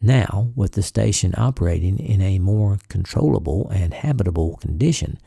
Now, 0.00 0.52
with 0.56 0.72
the 0.72 0.82
station 0.82 1.34
operating 1.36 1.98
in 1.98 2.22
a 2.22 2.38
more 2.38 2.78
controllable 2.88 3.68
and 3.70 3.92
habitable 3.92 4.56
condition, 4.56 5.18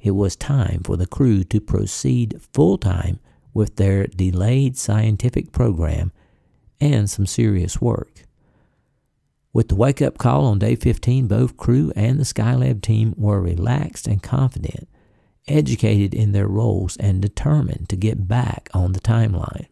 it 0.00 0.12
was 0.12 0.36
time 0.36 0.82
for 0.84 0.96
the 0.96 1.06
crew 1.06 1.42
to 1.44 1.60
proceed 1.60 2.40
full 2.52 2.78
time 2.78 3.18
with 3.54 3.76
their 3.76 4.06
delayed 4.08 4.76
scientific 4.76 5.52
program 5.52 6.12
and 6.80 7.08
some 7.08 7.26
serious 7.26 7.80
work. 7.80 8.24
With 9.52 9.68
the 9.68 9.76
wake 9.76 10.02
up 10.02 10.18
call 10.18 10.46
on 10.46 10.58
day 10.58 10.74
15, 10.74 11.28
both 11.28 11.56
crew 11.56 11.92
and 11.94 12.18
the 12.18 12.24
Skylab 12.24 12.82
team 12.82 13.14
were 13.16 13.40
relaxed 13.40 14.08
and 14.08 14.20
confident, 14.20 14.88
educated 15.46 16.12
in 16.12 16.32
their 16.32 16.48
roles, 16.48 16.96
and 16.96 17.22
determined 17.22 17.88
to 17.88 17.96
get 17.96 18.26
back 18.26 18.68
on 18.74 18.92
the 18.92 19.00
timeline. 19.00 19.66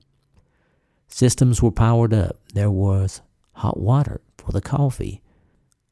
Systems 1.08 1.60
were 1.60 1.72
powered 1.72 2.14
up. 2.14 2.38
There 2.54 2.70
was 2.70 3.20
hot 3.54 3.78
water 3.78 4.20
for 4.38 4.52
the 4.52 4.62
coffee. 4.62 5.20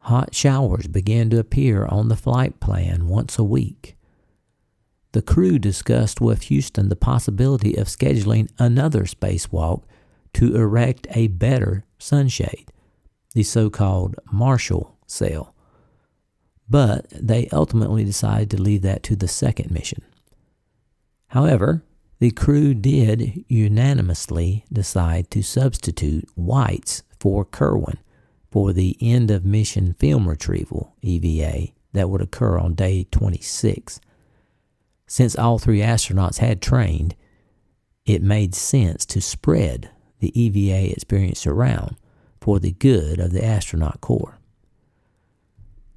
Hot 0.04 0.34
showers 0.34 0.86
began 0.86 1.28
to 1.30 1.38
appear 1.38 1.84
on 1.84 2.08
the 2.08 2.16
flight 2.16 2.60
plan 2.60 3.08
once 3.08 3.38
a 3.38 3.44
week. 3.44 3.96
The 5.12 5.22
crew 5.22 5.58
discussed 5.58 6.20
with 6.20 6.42
Houston 6.44 6.88
the 6.88 6.96
possibility 6.96 7.74
of 7.76 7.88
scheduling 7.88 8.48
another 8.58 9.04
spacewalk 9.04 9.82
to 10.34 10.54
erect 10.54 11.06
a 11.10 11.28
better 11.28 11.84
sunshade 11.98 12.70
the 13.34 13.42
so 13.42 13.70
called 13.70 14.16
Marshall 14.32 14.96
sail. 15.06 15.54
But 16.68 17.08
they 17.10 17.48
ultimately 17.52 18.04
decided 18.04 18.50
to 18.50 18.62
leave 18.62 18.82
that 18.82 19.02
to 19.04 19.16
the 19.16 19.28
second 19.28 19.70
mission. 19.70 20.02
However, 21.28 21.84
the 22.18 22.30
crew 22.30 22.74
did 22.74 23.44
unanimously 23.48 24.64
decide 24.72 25.30
to 25.30 25.42
substitute 25.42 26.28
Weitz 26.36 27.02
for 27.18 27.44
Kerwin 27.44 27.98
for 28.50 28.72
the 28.72 28.96
end 29.00 29.30
of 29.30 29.44
mission 29.44 29.94
film 29.98 30.28
retrieval 30.28 30.94
EVA 31.02 31.68
that 31.92 32.10
would 32.10 32.20
occur 32.20 32.58
on 32.58 32.74
day 32.74 33.06
26. 33.10 34.00
Since 35.10 35.34
all 35.34 35.58
three 35.58 35.80
astronauts 35.80 36.38
had 36.38 36.62
trained, 36.62 37.16
it 38.06 38.22
made 38.22 38.54
sense 38.54 39.04
to 39.06 39.20
spread 39.20 39.90
the 40.20 40.30
EVA 40.40 40.92
experience 40.92 41.48
around 41.48 41.96
for 42.40 42.60
the 42.60 42.70
good 42.70 43.18
of 43.18 43.32
the 43.32 43.44
astronaut 43.44 44.00
corps. 44.00 44.38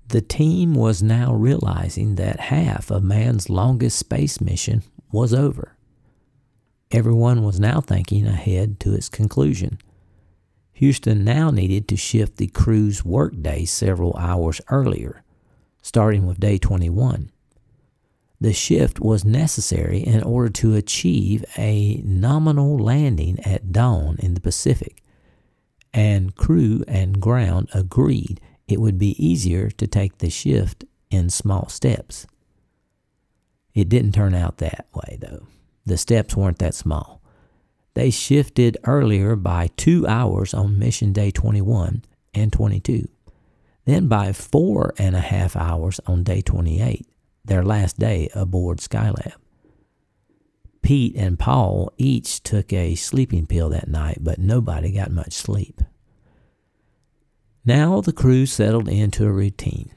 The 0.07 0.21
team 0.21 0.73
was 0.73 1.03
now 1.03 1.31
realizing 1.31 2.15
that 2.15 2.39
half 2.39 2.89
of 2.89 3.03
man's 3.03 3.51
longest 3.51 3.99
space 3.99 4.41
mission 4.41 4.81
was 5.11 5.31
over. 5.31 5.77
Everyone 6.89 7.43
was 7.43 7.59
now 7.59 7.81
thinking 7.81 8.25
ahead 8.25 8.79
to 8.79 8.95
its 8.95 9.09
conclusion. 9.09 9.77
Houston 10.71 11.23
now 11.23 11.51
needed 11.51 11.87
to 11.89 11.95
shift 11.95 12.37
the 12.37 12.47
crew's 12.47 13.05
workday 13.05 13.65
several 13.65 14.15
hours 14.17 14.59
earlier, 14.69 15.21
starting 15.83 16.25
with 16.25 16.39
day 16.39 16.57
21. 16.57 17.29
The 18.43 18.51
shift 18.51 18.99
was 18.99 19.23
necessary 19.23 19.99
in 19.99 20.21
order 20.21 20.49
to 20.49 20.75
achieve 20.75 21.45
a 21.57 22.01
nominal 22.03 22.77
landing 22.77 23.39
at 23.45 23.71
dawn 23.71 24.17
in 24.19 24.33
the 24.33 24.41
Pacific 24.41 25.01
and 25.93 26.35
crew 26.35 26.83
and 26.85 27.21
ground 27.21 27.69
agreed 27.73 28.41
it 28.67 28.81
would 28.81 28.97
be 28.97 29.15
easier 29.25 29.69
to 29.69 29.87
take 29.87 30.17
the 30.17 30.29
shift 30.29 30.83
in 31.09 31.29
small 31.29 31.69
steps. 31.69 32.27
It 33.73 33.87
didn't 33.87 34.11
turn 34.11 34.35
out 34.35 34.57
that 34.57 34.87
way, 34.93 35.17
though. 35.21 35.47
The 35.85 35.97
steps 35.97 36.35
weren't 36.35 36.59
that 36.59 36.75
small. 36.75 37.21
They 37.93 38.09
shifted 38.09 38.77
earlier 38.83 39.37
by 39.37 39.69
two 39.77 40.05
hours 40.05 40.53
on 40.53 40.77
mission 40.77 41.13
day 41.13 41.31
21 41.31 42.03
and 42.33 42.51
22, 42.51 43.07
then 43.85 44.09
by 44.09 44.33
four 44.33 44.93
and 44.97 45.15
a 45.15 45.21
half 45.21 45.55
hours 45.55 46.01
on 46.05 46.23
day 46.23 46.41
28, 46.41 47.07
their 47.45 47.63
last 47.63 47.99
day 47.99 48.29
aboard 48.33 48.79
Skylab. 48.79 49.33
Pete 50.81 51.15
and 51.15 51.39
Paul 51.39 51.91
each 51.97 52.43
took 52.43 52.73
a 52.73 52.95
sleeping 52.95 53.45
pill 53.45 53.69
that 53.69 53.87
night, 53.87 54.17
but 54.21 54.39
nobody 54.39 54.91
got 54.91 55.11
much 55.11 55.33
sleep. 55.33 55.81
Now 57.65 58.01
the 58.01 58.11
crew 58.11 58.45
settled 58.45 58.89
into 58.89 59.25
a 59.25 59.31
routine. 59.31 59.91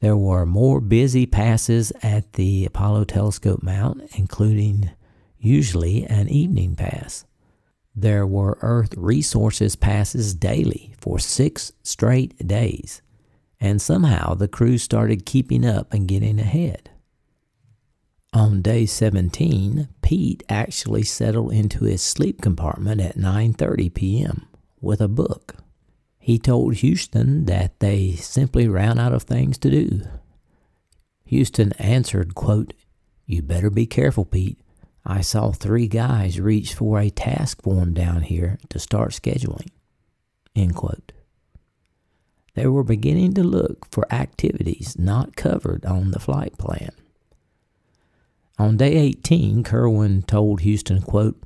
There 0.00 0.16
were 0.16 0.44
more 0.44 0.82
busy 0.82 1.24
passes 1.24 1.90
at 2.02 2.34
the 2.34 2.66
Apollo 2.66 3.04
Telescope 3.04 3.62
Mount, 3.62 4.02
including 4.14 4.90
usually 5.38 6.04
an 6.04 6.28
evening 6.28 6.76
pass. 6.76 7.24
There 7.94 8.26
were 8.26 8.58
Earth 8.60 8.94
resources 8.94 9.74
passes 9.74 10.34
daily 10.34 10.94
for 10.98 11.18
six 11.18 11.72
straight 11.82 12.46
days, 12.46 13.00
and 13.60 13.80
somehow 13.80 14.34
the 14.34 14.48
crew 14.48 14.78
started 14.78 15.26
keeping 15.26 15.64
up 15.64 15.92
and 15.92 16.08
getting 16.08 16.38
ahead. 16.38 16.90
On 18.32 18.60
day 18.60 18.84
17, 18.84 19.88
Pete 20.02 20.42
actually 20.48 21.02
settled 21.02 21.52
into 21.52 21.84
his 21.84 22.02
sleep 22.02 22.42
compartment 22.42 23.00
at 23.00 23.16
9:30 23.16 23.94
p.m. 23.94 24.46
with 24.80 25.00
a 25.00 25.08
book. 25.08 25.56
He 26.18 26.38
told 26.38 26.74
Houston 26.74 27.44
that 27.46 27.78
they 27.80 28.12
simply 28.12 28.68
ran 28.68 28.98
out 28.98 29.12
of 29.12 29.22
things 29.22 29.58
to 29.58 29.70
do. 29.70 30.02
Houston 31.24 31.72
answered, 31.74 32.34
quote, 32.34 32.74
You 33.26 33.42
better 33.42 33.70
be 33.70 33.86
careful, 33.86 34.24
Pete. 34.24 34.58
I 35.04 35.20
saw 35.20 35.52
three 35.52 35.86
guys 35.86 36.40
reach 36.40 36.74
for 36.74 36.98
a 36.98 37.10
task 37.10 37.62
form 37.62 37.94
down 37.94 38.22
here 38.22 38.58
to 38.70 38.78
start 38.80 39.12
scheduling. 39.12 39.68
End 40.54 40.74
quote. 40.74 41.12
They 42.56 42.66
were 42.66 42.82
beginning 42.82 43.34
to 43.34 43.44
look 43.44 43.86
for 43.92 44.10
activities 44.12 44.96
not 44.98 45.36
covered 45.36 45.84
on 45.84 46.10
the 46.10 46.18
flight 46.18 46.56
plan. 46.56 46.90
On 48.58 48.78
day 48.78 48.96
18, 48.96 49.62
Kerwin 49.62 50.22
told 50.22 50.62
Houston, 50.62 51.02
quote, 51.02 51.40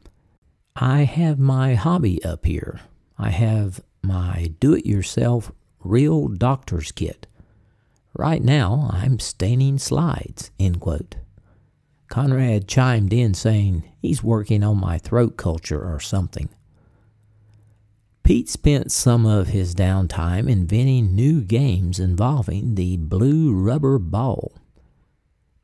I 0.76 1.00
have 1.00 1.36
my 1.40 1.74
hobby 1.74 2.22
up 2.22 2.46
here. 2.46 2.82
I 3.18 3.30
have 3.30 3.80
my 4.04 4.52
do 4.60 4.72
it 4.72 4.86
yourself 4.86 5.50
real 5.82 6.28
doctor's 6.28 6.92
kit. 6.92 7.26
Right 8.16 8.42
now, 8.42 8.88
I'm 8.92 9.18
staining 9.18 9.78
slides. 9.78 10.52
End 10.60 10.80
quote. 10.80 11.16
Conrad 12.06 12.68
chimed 12.68 13.12
in 13.12 13.34
saying 13.34 13.82
he's 14.00 14.22
working 14.22 14.62
on 14.62 14.78
my 14.78 14.98
throat 14.98 15.36
culture 15.36 15.82
or 15.92 15.98
something. 15.98 16.48
Pete 18.30 18.48
spent 18.48 18.92
some 18.92 19.26
of 19.26 19.48
his 19.48 19.74
downtime 19.74 20.48
inventing 20.48 21.16
new 21.16 21.40
games 21.40 21.98
involving 21.98 22.76
the 22.76 22.96
blue 22.96 23.52
rubber 23.52 23.98
ball. 23.98 24.52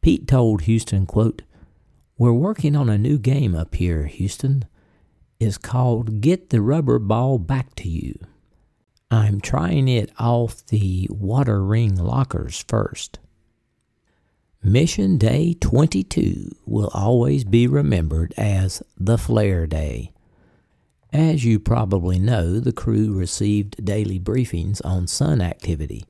Pete 0.02 0.26
told 0.26 0.62
Houston, 0.62 1.06
quote, 1.06 1.42
We're 2.18 2.32
working 2.32 2.74
on 2.74 2.88
a 2.88 2.98
new 2.98 3.18
game 3.18 3.54
up 3.54 3.76
here, 3.76 4.06
Houston. 4.06 4.64
It's 5.38 5.58
called 5.58 6.20
Get 6.20 6.50
the 6.50 6.60
Rubber 6.60 6.98
Ball 6.98 7.38
Back 7.38 7.76
to 7.76 7.88
You. 7.88 8.18
I'm 9.12 9.40
trying 9.40 9.86
it 9.86 10.10
off 10.18 10.66
the 10.66 11.06
water 11.08 11.62
ring 11.64 11.94
lockers 11.94 12.64
first. 12.66 13.20
Mission 14.60 15.18
Day 15.18 15.54
22 15.60 16.50
will 16.66 16.90
always 16.92 17.44
be 17.44 17.68
remembered 17.68 18.34
as 18.36 18.82
the 18.98 19.18
Flare 19.18 19.68
Day. 19.68 20.10
As 21.12 21.44
you 21.44 21.58
probably 21.58 22.18
know, 22.18 22.58
the 22.58 22.72
crew 22.72 23.14
received 23.14 23.84
daily 23.84 24.18
briefings 24.18 24.84
on 24.84 25.06
sun 25.06 25.40
activity. 25.40 26.04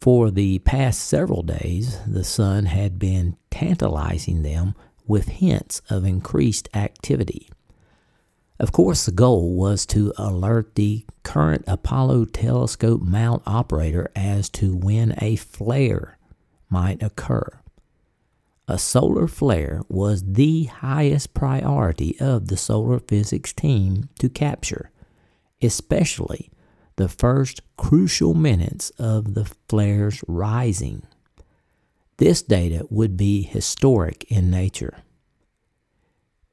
For 0.00 0.30
the 0.30 0.58
past 0.60 1.00
several 1.00 1.42
days, 1.42 1.98
the 2.06 2.24
sun 2.24 2.66
had 2.66 2.98
been 2.98 3.36
tantalizing 3.50 4.42
them 4.42 4.74
with 5.06 5.28
hints 5.28 5.80
of 5.88 6.04
increased 6.04 6.68
activity. 6.74 7.48
Of 8.58 8.72
course, 8.72 9.04
the 9.04 9.12
goal 9.12 9.54
was 9.54 9.84
to 9.86 10.12
alert 10.16 10.74
the 10.74 11.04
current 11.22 11.64
Apollo 11.66 12.26
telescope 12.26 13.02
mount 13.02 13.42
operator 13.46 14.10
as 14.16 14.48
to 14.50 14.74
when 14.74 15.14
a 15.18 15.36
flare 15.36 16.18
might 16.70 17.02
occur. 17.02 17.60
A 18.68 18.78
solar 18.78 19.28
flare 19.28 19.82
was 19.88 20.32
the 20.32 20.64
highest 20.64 21.34
priority 21.34 22.18
of 22.18 22.48
the 22.48 22.56
solar 22.56 22.98
physics 22.98 23.52
team 23.52 24.08
to 24.18 24.28
capture, 24.28 24.90
especially 25.62 26.50
the 26.96 27.08
first 27.08 27.60
crucial 27.76 28.34
minutes 28.34 28.90
of 28.98 29.34
the 29.34 29.44
flare's 29.68 30.24
rising. 30.26 31.06
This 32.16 32.42
data 32.42 32.86
would 32.90 33.16
be 33.16 33.42
historic 33.42 34.24
in 34.28 34.50
nature. 34.50 34.98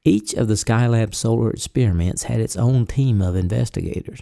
Each 0.04 0.34
of 0.34 0.46
the 0.46 0.54
Skylab 0.54 1.14
solar 1.14 1.50
experiments 1.50 2.24
had 2.24 2.38
its 2.38 2.56
own 2.56 2.86
team 2.86 3.22
of 3.22 3.34
investigators, 3.34 4.20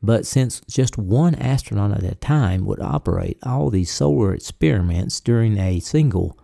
but 0.00 0.24
since 0.24 0.60
just 0.68 0.98
one 0.98 1.34
astronaut 1.34 1.92
at 1.92 2.04
a 2.04 2.14
time 2.14 2.64
would 2.66 2.80
operate 2.80 3.38
all 3.42 3.70
these 3.70 3.90
solar 3.90 4.34
experiments 4.34 5.18
during 5.20 5.58
a 5.58 5.80
single 5.80 6.38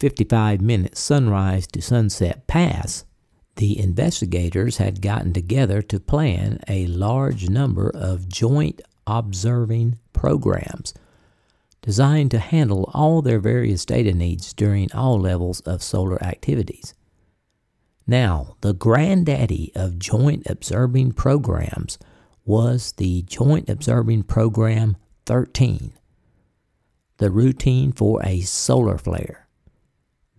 55 0.00 0.62
minute 0.62 0.96
sunrise 0.96 1.66
to 1.68 1.82
sunset 1.82 2.46
pass, 2.46 3.04
the 3.56 3.78
investigators 3.78 4.78
had 4.78 5.02
gotten 5.02 5.34
together 5.34 5.82
to 5.82 6.00
plan 6.00 6.58
a 6.66 6.86
large 6.86 7.50
number 7.50 7.90
of 7.94 8.26
joint 8.26 8.80
observing 9.06 9.98
programs 10.14 10.94
designed 11.82 12.30
to 12.30 12.38
handle 12.38 12.90
all 12.94 13.20
their 13.20 13.38
various 13.38 13.84
data 13.84 14.12
needs 14.12 14.52
during 14.54 14.90
all 14.92 15.18
levels 15.18 15.60
of 15.60 15.82
solar 15.82 16.22
activities. 16.22 16.94
Now, 18.06 18.56
the 18.60 18.72
granddaddy 18.72 19.72
of 19.74 19.98
joint 19.98 20.46
observing 20.46 21.12
programs 21.12 21.98
was 22.44 22.92
the 22.92 23.22
Joint 23.22 23.68
Observing 23.68 24.24
Program 24.24 24.96
13, 25.26 25.92
the 27.18 27.30
routine 27.30 27.92
for 27.92 28.20
a 28.24 28.40
solar 28.40 28.98
flare. 28.98 29.46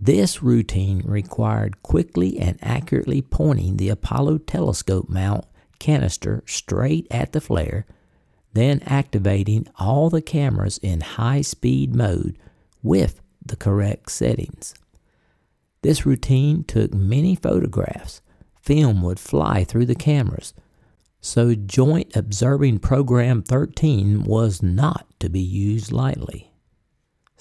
This 0.03 0.41
routine 0.41 1.03
required 1.05 1.83
quickly 1.83 2.39
and 2.39 2.57
accurately 2.63 3.21
pointing 3.21 3.77
the 3.77 3.89
Apollo 3.89 4.39
telescope 4.39 5.07
mount 5.09 5.45
canister 5.77 6.43
straight 6.47 7.05
at 7.11 7.33
the 7.33 7.39
flare, 7.39 7.85
then 8.51 8.81
activating 8.87 9.67
all 9.77 10.09
the 10.09 10.23
cameras 10.23 10.79
in 10.79 11.01
high 11.01 11.41
speed 11.41 11.95
mode 11.95 12.35
with 12.81 13.21
the 13.45 13.55
correct 13.55 14.11
settings. 14.11 14.73
This 15.83 16.03
routine 16.03 16.63
took 16.63 16.95
many 16.95 17.35
photographs. 17.35 18.21
Film 18.59 19.03
would 19.03 19.19
fly 19.19 19.63
through 19.63 19.85
the 19.85 19.95
cameras. 19.95 20.55
So, 21.19 21.53
Joint 21.53 22.15
Observing 22.15 22.79
Program 22.79 23.43
13 23.43 24.23
was 24.23 24.63
not 24.63 25.05
to 25.19 25.29
be 25.29 25.39
used 25.39 25.91
lightly. 25.91 26.50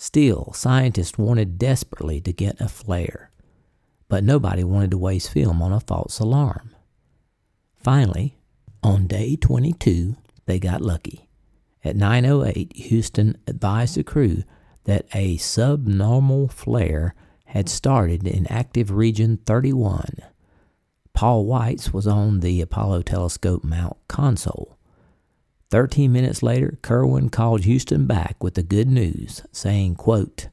Still, 0.02 0.54
scientists 0.54 1.18
wanted 1.18 1.58
desperately 1.58 2.22
to 2.22 2.32
get 2.32 2.58
a 2.58 2.70
flare, 2.70 3.30
but 4.08 4.24
nobody 4.24 4.64
wanted 4.64 4.92
to 4.92 4.96
waste 4.96 5.30
film 5.30 5.60
on 5.60 5.74
a 5.74 5.80
false 5.80 6.18
alarm. 6.18 6.74
Finally, 7.76 8.38
on 8.82 9.06
day 9.06 9.36
22, 9.36 10.16
they 10.46 10.58
got 10.58 10.80
lucky. 10.80 11.28
At 11.84 11.96
9:08, 11.96 12.74
Houston 12.76 13.36
advised 13.46 13.94
the 13.94 14.02
crew 14.02 14.42
that 14.84 15.04
a 15.12 15.36
subnormal 15.36 16.48
flare 16.48 17.14
had 17.44 17.68
started 17.68 18.26
in 18.26 18.46
active 18.46 18.90
region 18.90 19.36
31. 19.44 20.14
Paul 21.12 21.44
Weitz 21.44 21.92
was 21.92 22.06
on 22.06 22.40
the 22.40 22.62
Apollo 22.62 23.02
telescope 23.02 23.62
mount 23.62 23.98
console. 24.08 24.78
Thirteen 25.70 26.12
minutes 26.12 26.42
later, 26.42 26.78
Kerwin 26.82 27.30
called 27.30 27.62
Houston 27.62 28.06
back 28.06 28.42
with 28.42 28.54
the 28.54 28.62
good 28.62 28.88
news, 28.88 29.42
saying, 29.52 29.94
quote, 29.94 30.48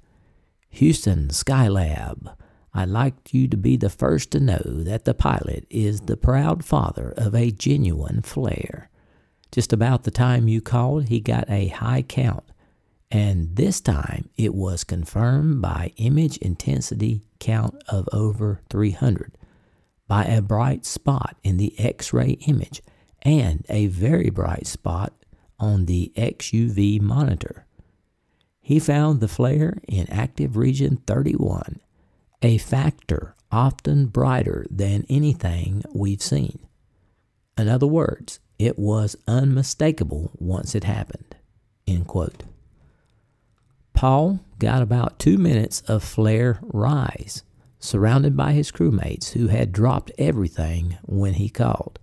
Houston 0.69 1.29
Skylab, 1.29 2.35
I'd 2.73 2.89
like 2.89 3.33
you 3.33 3.47
to 3.47 3.57
be 3.57 3.77
the 3.77 3.89
first 3.89 4.29
to 4.31 4.39
know 4.39 4.61
that 4.63 5.05
the 5.05 5.15
pilot 5.15 5.65
is 5.71 6.01
the 6.01 6.17
proud 6.17 6.63
father 6.63 7.13
of 7.17 7.33
a 7.33 7.49
genuine 7.49 8.21
flare. 8.21 8.91
Just 9.51 9.73
about 9.73 10.03
the 10.03 10.11
time 10.11 10.47
you 10.47 10.61
called, 10.61 11.05
he 11.05 11.19
got 11.19 11.49
a 11.49 11.69
high 11.69 12.03
count 12.03 12.43
and 13.09 13.55
this 13.55 13.79
time 13.79 14.29
it 14.35 14.53
was 14.53 14.83
confirmed 14.83 15.61
by 15.61 15.93
image 15.97 16.37
intensity 16.37 17.21
count 17.39 17.81
of 17.87 18.07
over 18.11 18.61
300, 18.69 19.37
by 20.07 20.25
a 20.25 20.41
bright 20.41 20.85
spot 20.85 21.37
in 21.43 21.57
the 21.57 21.77
X 21.79 22.11
ray 22.11 22.31
image, 22.47 22.81
and 23.21 23.65
a 23.69 23.87
very 23.87 24.29
bright 24.29 24.67
spot 24.67 25.13
on 25.59 25.85
the 25.85 26.11
XUV 26.15 27.01
monitor. 27.01 27.65
He 28.61 28.79
found 28.79 29.19
the 29.19 29.27
flare 29.27 29.77
in 29.87 30.09
active 30.09 30.57
region 30.57 30.97
31, 31.07 31.79
a 32.41 32.57
factor 32.57 33.35
often 33.51 34.07
brighter 34.07 34.65
than 34.69 35.05
anything 35.09 35.83
we've 35.93 36.21
seen. 36.21 36.59
In 37.57 37.69
other 37.69 37.87
words, 37.87 38.39
it 38.59 38.77
was 38.77 39.15
unmistakable 39.27 40.31
once 40.37 40.75
it 40.75 40.83
happened. 40.83 41.35
End 41.87 42.07
quote. 42.07 42.43
Paul 43.93 44.41
got 44.59 44.81
about 44.81 45.17
two 45.17 45.37
minutes 45.37 45.81
of 45.87 46.03
flare 46.03 46.59
rise, 46.61 47.43
surrounded 47.79 48.35
by 48.35 48.51
his 48.51 48.71
crewmates 48.71 49.31
who 49.31 49.47
had 49.47 49.71
dropped 49.71 50.11
everything 50.17 50.97
when 51.03 51.35
he 51.35 51.49
called. 51.49 51.99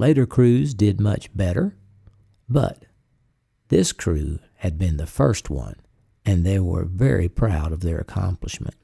Later 0.00 0.24
crews 0.24 0.72
did 0.72 0.98
much 0.98 1.28
better, 1.36 1.76
but 2.48 2.86
this 3.68 3.92
crew 3.92 4.38
had 4.54 4.78
been 4.78 4.96
the 4.96 5.04
first 5.04 5.50
one, 5.50 5.76
and 6.24 6.42
they 6.42 6.58
were 6.58 6.86
very 6.86 7.28
proud 7.28 7.70
of 7.70 7.82
their 7.82 7.98
accomplishment. 7.98 8.76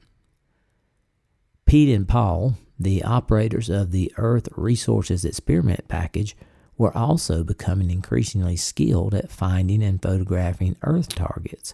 Pete 1.65 1.89
and 1.89 2.07
Paul, 2.07 2.59
the 2.79 3.03
operators 3.03 3.67
of 3.67 3.89
the 3.89 4.13
Earth 4.17 4.47
Resources 4.55 5.25
Experiment 5.25 5.87
Package, 5.87 6.37
were 6.77 6.95
also 6.95 7.43
becoming 7.43 7.89
increasingly 7.89 8.55
skilled 8.55 9.15
at 9.15 9.31
finding 9.31 9.81
and 9.81 9.99
photographing 9.99 10.75
Earth 10.83 11.09
targets 11.09 11.73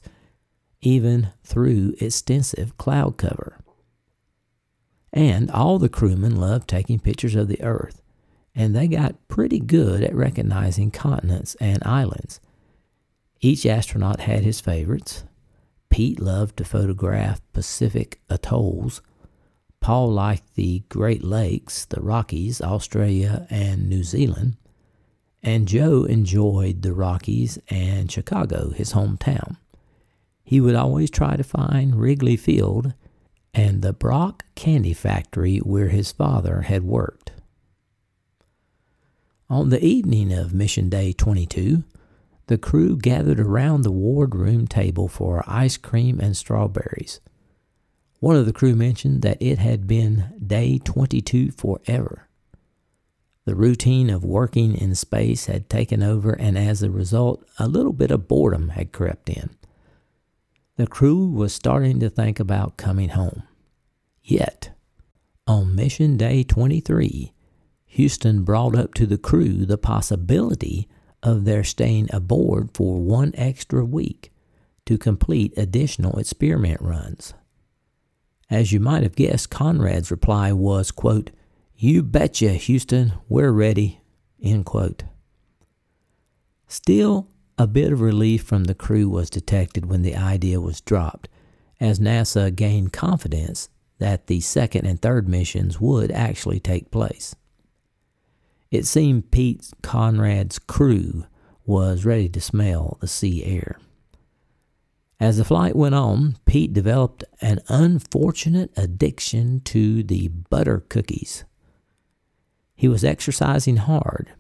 even 0.80 1.32
through 1.44 1.96
extensive 2.00 2.78
cloud 2.78 3.18
cover. 3.18 3.58
And 5.12 5.52
all 5.52 5.80
the 5.80 5.90
crewmen 5.90 6.38
loved 6.38 6.70
taking 6.70 7.00
pictures 7.00 7.36
of 7.36 7.50
the 7.50 7.62
Earth, 7.62 8.03
and 8.56 8.76
they 8.76 8.88
got 8.88 9.28
pretty 9.28 9.60
good 9.60 10.04
at 10.04 10.16
recognizing 10.16 10.92
continents 10.92 11.56
and 11.56 11.84
islands. 11.84 12.40
Each 13.42 13.66
astronaut 13.66 14.22
had 14.22 14.44
his 14.44 14.62
favorites. 14.62 15.24
Pete 15.90 16.20
loved 16.20 16.58
to 16.58 16.64
photograph 16.64 17.42
Pacific 17.52 18.22
atolls. 18.30 19.02
Paul 19.80 20.12
liked 20.12 20.56
the 20.56 20.84
Great 20.90 21.24
Lakes, 21.24 21.86
the 21.86 22.02
Rockies, 22.02 22.62
Australia, 22.62 23.48
and 23.50 23.90
New 23.90 24.04
Zealand. 24.04 24.56
And 25.42 25.68
Joe 25.68 26.06
enjoyed 26.06 26.82
the 26.82 26.94
Rockies 26.94 27.60
and 27.70 28.10
Chicago, 28.10 28.70
his 28.70 28.94
hometown 28.94 29.58
he 30.44 30.60
would 30.60 30.76
always 30.76 31.10
try 31.10 31.36
to 31.36 31.44
find 31.44 31.96
Wrigley 31.96 32.36
Field 32.36 32.94
and 33.54 33.82
the 33.82 33.94
Brock 33.94 34.46
Candy 34.56 34.94
Factory 34.94 35.58
where 35.60 35.88
his 35.88 36.12
father 36.12 36.62
had 36.62 36.84
worked. 36.84 37.32
On 39.50 39.70
the 39.70 39.84
evening 39.84 40.32
of 40.32 40.54
Mission 40.54 40.90
Day 40.90 41.12
22, 41.12 41.84
the 42.48 42.58
crew 42.58 42.98
gathered 42.98 43.40
around 43.40 43.82
the 43.82 43.92
wardroom 43.92 44.68
table 44.68 45.08
for 45.08 45.44
ice 45.46 45.78
cream 45.78 46.20
and 46.20 46.36
strawberries. 46.36 47.20
One 48.20 48.38
of 48.38 48.46
the 48.46 48.54
crew 48.54 48.74
mentioned 48.74 49.22
that 49.22 49.42
it 49.42 49.60
had 49.60 49.86
been 49.86 50.34
day 50.46 50.80
22 50.80 51.52
forever. 51.52 52.30
The 53.46 53.56
routine 53.56 54.10
of 54.10 54.24
working 54.24 54.78
in 54.78 54.96
space 54.96 55.48
had 55.48 55.70
taken 55.70 56.02
over, 56.02 56.32
and 56.32 56.58
as 56.58 56.82
a 56.82 56.90
result, 56.90 57.44
a 57.60 57.68
little 57.68 57.92
bit 57.92 58.12
of 58.12 58.30
boredom 58.30 58.70
had 58.70 58.94
crept 58.94 59.30
in. 59.30 59.50
The 60.78 60.88
crew 60.88 61.28
was 61.28 61.54
starting 61.54 62.00
to 62.00 62.10
think 62.10 62.40
about 62.40 62.78
coming 62.78 63.10
home. 63.10 63.44
Yet, 64.24 64.72
on 65.46 65.76
mission 65.76 66.16
day 66.16 66.44
23, 66.44 67.33
Houston 67.94 68.44
brought 68.44 68.76
up 68.76 68.96
to 68.96 69.06
the 69.06 69.20
crew 69.20 69.68
the 69.68 69.78
possibility 69.78 70.88
of 71.22 71.46
their 71.46 71.64
staying 71.64 72.10
aboard 72.12 72.72
for 72.74 73.00
one 73.00 73.32
extra 73.36 73.86
week 73.86 74.32
to 74.88 74.98
complete 74.98 75.54
additional 75.56 76.18
experiment 76.18 76.82
runs. 76.82 77.36
As 78.50 78.72
you 78.72 78.80
might 78.80 79.04
have 79.04 79.16
guessed, 79.16 79.52
Conrad's 79.52 80.10
reply 80.10 80.52
was, 80.52 80.90
quote, 80.90 81.30
You 81.76 82.02
betcha, 82.02 82.54
Houston, 82.54 83.14
we're 83.30 83.52
ready, 83.52 84.02
end 84.42 84.66
quote. 84.66 85.04
Still, 86.68 87.28
a 87.60 87.68
bit 87.68 87.94
of 87.94 88.02
relief 88.02 88.42
from 88.42 88.64
the 88.64 88.74
crew 88.74 89.08
was 89.08 89.30
detected 89.30 89.86
when 89.86 90.02
the 90.02 90.16
idea 90.16 90.60
was 90.60 90.82
dropped, 90.82 91.30
as 91.80 92.00
NASA 92.00 92.54
gained 92.54 92.92
confidence 92.92 93.70
that 94.00 94.26
the 94.26 94.40
second 94.40 94.88
and 94.88 95.00
third 95.00 95.30
missions 95.30 95.80
would 95.80 96.12
actually 96.12 96.60
take 96.60 96.90
place. 96.90 97.36
It 98.74 98.88
seemed 98.88 99.30
Pete 99.30 99.70
Conrad's 99.84 100.58
crew 100.58 101.26
was 101.64 102.06
ready 102.06 102.28
to 102.30 102.42
smell 102.42 102.98
the 103.00 103.08
sea 103.08 103.46
air. 103.46 103.78
As 105.20 105.38
the 105.38 105.46
flight 105.46 105.76
went 105.76 105.94
on, 105.94 106.38
Pete 106.48 106.74
developed 106.74 107.24
an 107.40 107.60
unfortunate 107.68 108.72
addiction 108.76 109.60
to 109.66 110.02
the 110.02 110.30
butter 110.30 110.80
cookies. 110.90 111.46
He 112.74 112.88
was 112.88 113.04
exercising 113.04 113.78
hard 113.78 114.34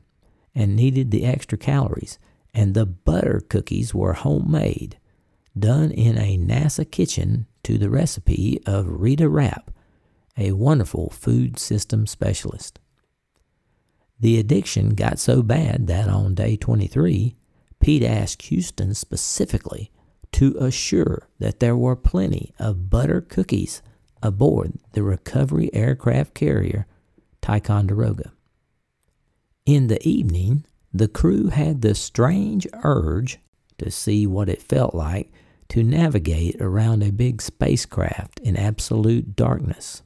and 0.55 0.75
needed 0.75 1.11
the 1.11 1.25
extra 1.25 1.59
calories, 1.59 2.17
and 2.55 2.73
the 2.73 2.87
butter 2.87 3.39
cookies 3.47 3.93
were 3.93 4.13
homemade, 4.13 4.97
done 5.55 5.91
in 5.91 6.17
a 6.17 6.39
NASA 6.39 6.89
kitchen 6.89 7.45
to 7.61 7.77
the 7.77 7.91
recipe 7.91 8.59
of 8.65 8.99
Rita 8.99 9.29
Rapp, 9.29 9.69
a 10.35 10.53
wonderful 10.53 11.11
food 11.11 11.59
system 11.59 12.07
specialist. 12.07 12.79
The 14.23 14.39
addiction 14.39 14.91
got 14.91 15.19
so 15.19 15.43
bad 15.43 15.87
that 15.87 16.07
on 16.07 16.33
day 16.33 16.55
23, 16.55 17.35
Pete 17.81 18.03
asked 18.03 18.43
Houston 18.43 18.93
specifically 18.93 19.91
to 20.31 20.55
assure 20.61 21.27
that 21.39 21.59
there 21.59 21.75
were 21.75 21.97
plenty 21.97 22.53
of 22.57 22.89
butter 22.89 23.19
cookies 23.19 23.81
aboard 24.21 24.79
the 24.93 25.03
recovery 25.03 25.69
aircraft 25.73 26.35
carrier 26.35 26.87
Ticonderoga. 27.41 28.31
In 29.65 29.87
the 29.87 30.01
evening, 30.07 30.63
the 30.93 31.09
crew 31.09 31.49
had 31.49 31.81
the 31.81 31.93
strange 31.93 32.65
urge 32.81 33.39
to 33.77 33.91
see 33.91 34.25
what 34.25 34.47
it 34.47 34.61
felt 34.61 34.95
like 34.95 35.33
to 35.67 35.83
navigate 35.83 36.55
around 36.61 37.03
a 37.03 37.11
big 37.11 37.41
spacecraft 37.41 38.39
in 38.39 38.55
absolute 38.55 39.35
darkness. 39.35 40.01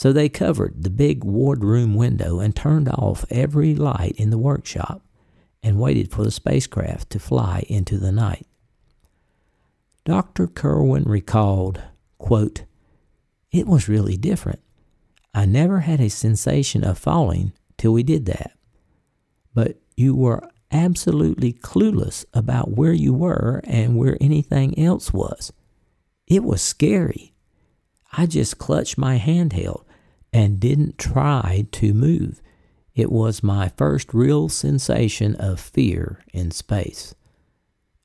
So 0.00 0.14
they 0.14 0.30
covered 0.30 0.82
the 0.82 0.88
big 0.88 1.24
wardroom 1.24 1.94
window 1.94 2.40
and 2.40 2.56
turned 2.56 2.88
off 2.88 3.26
every 3.28 3.74
light 3.74 4.14
in 4.16 4.30
the 4.30 4.38
workshop 4.38 5.02
and 5.62 5.78
waited 5.78 6.10
for 6.10 6.24
the 6.24 6.30
spacecraft 6.30 7.10
to 7.10 7.18
fly 7.18 7.66
into 7.68 7.98
the 7.98 8.10
night. 8.10 8.46
Dr. 10.06 10.46
Kerwin 10.46 11.02
recalled, 11.04 11.82
quote, 12.16 12.62
It 13.52 13.66
was 13.66 13.90
really 13.90 14.16
different. 14.16 14.60
I 15.34 15.44
never 15.44 15.80
had 15.80 16.00
a 16.00 16.08
sensation 16.08 16.82
of 16.82 16.96
falling 16.96 17.52
till 17.76 17.92
we 17.92 18.02
did 18.02 18.24
that. 18.24 18.52
But 19.52 19.76
you 19.98 20.14
were 20.14 20.48
absolutely 20.72 21.52
clueless 21.52 22.24
about 22.32 22.70
where 22.70 22.94
you 22.94 23.12
were 23.12 23.60
and 23.64 23.98
where 23.98 24.16
anything 24.18 24.78
else 24.78 25.12
was. 25.12 25.52
It 26.26 26.42
was 26.42 26.62
scary. 26.62 27.34
I 28.10 28.24
just 28.24 28.56
clutched 28.56 28.96
my 28.96 29.18
handheld 29.18 29.84
and 30.32 30.60
didn't 30.60 30.98
try 30.98 31.66
to 31.72 31.94
move. 31.94 32.40
It 32.94 33.10
was 33.10 33.42
my 33.42 33.68
first 33.76 34.12
real 34.12 34.48
sensation 34.48 35.34
of 35.36 35.60
fear 35.60 36.22
in 36.32 36.50
space 36.50 37.14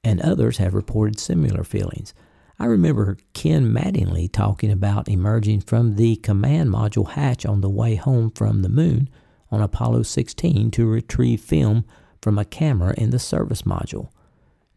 and 0.06 0.22
others 0.22 0.60
have 0.60 0.76
reported 0.76 1.20
similar 1.20 1.64
feelings. 1.64 2.14
I 2.60 2.66
remember 2.66 3.18
Ken 3.34 3.74
Mattingly 3.74 4.32
talking 4.32 4.72
about 4.72 5.10
emerging 5.10 5.62
from 5.62 5.96
the 5.96 6.16
command 6.18 6.70
module 6.70 7.10
hatch 7.10 7.46
on 7.46 7.62
the 7.62 7.70
way 7.70 7.96
home 7.96 8.30
from 8.30 8.62
the 8.62 8.70
moon 8.70 9.10
on 9.52 9.62
Apollo 9.62 10.04
16 10.04 10.72
to 10.72 10.86
retrieve 10.86 11.42
film 11.42 11.86
from 12.22 12.38
a 12.38 12.46
camera 12.46 12.94
in 12.98 13.10
the 13.10 13.20
service 13.20 13.64
module. 13.64 14.10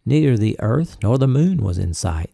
Neither 0.07 0.37
the 0.37 0.57
Earth 0.61 0.97
nor 1.03 1.19
the 1.19 1.29
moon 1.29 1.59
was 1.59 1.77
in 1.79 1.93
sight. 1.93 2.31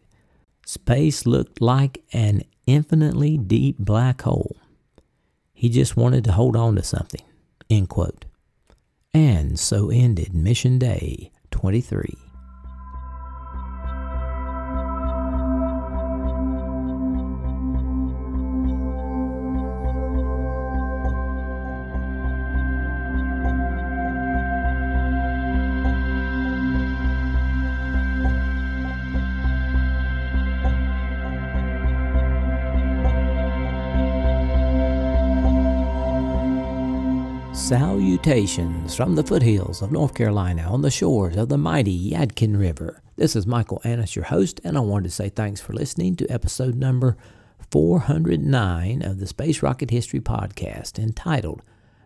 Space 0.65 1.25
looked 1.25 1.61
like 1.61 2.01
an 2.13 2.43
infinitely 2.65 3.37
deep 3.37 3.77
black 3.77 4.21
hole. 4.21 4.55
He 5.55 5.69
just 5.69 5.97
wanted 5.97 6.25
to 6.25 6.33
hold 6.33 6.55
on 6.55 6.75
to 6.75 6.83
something. 6.83 7.23
End 7.69 7.89
quote. 7.89 8.25
And 9.13 9.57
so 9.57 9.89
ended 9.89 10.33
Mission 10.33 10.77
Day 10.77 11.31
23. 11.51 12.24
Salutations 37.65 38.95
from 38.95 39.15
the 39.15 39.23
foothills 39.23 39.81
of 39.81 39.91
North 39.91 40.13
Carolina 40.13 40.61
on 40.71 40.83
the 40.83 40.91
shores 40.91 41.35
of 41.35 41.49
the 41.49 41.57
mighty 41.57 42.11
Yadkin 42.11 42.59
River. 42.59 43.01
This 43.15 43.35
is 43.35 43.47
Michael 43.47 43.81
Annis, 43.83 44.15
your 44.15 44.25
host, 44.25 44.61
and 44.63 44.77
I 44.77 44.81
wanted 44.81 45.05
to 45.05 45.15
say 45.15 45.29
thanks 45.29 45.61
for 45.61 45.73
listening 45.73 46.15
to 46.17 46.27
episode 46.27 46.75
number 46.75 47.17
409 47.71 49.01
of 49.01 49.19
the 49.19 49.25
Space 49.25 49.63
Rocket 49.63 49.89
History 49.89 50.19
Podcast 50.19 50.99
entitled 50.99 51.63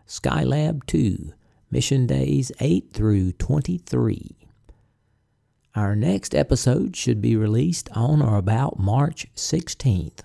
Skylab 0.08 0.86
2 0.86 1.34
Mission 1.70 2.08
Days 2.08 2.54
8 2.62 2.94
through 2.94 3.34
23. 3.34 4.38
Our 5.76 5.94
next 5.94 6.34
episode 6.34 6.96
should 6.96 7.22
be 7.22 7.36
released 7.36 7.90
on 7.92 8.22
or 8.22 8.38
about 8.38 8.80
March 8.80 9.28
16th. 9.36 10.22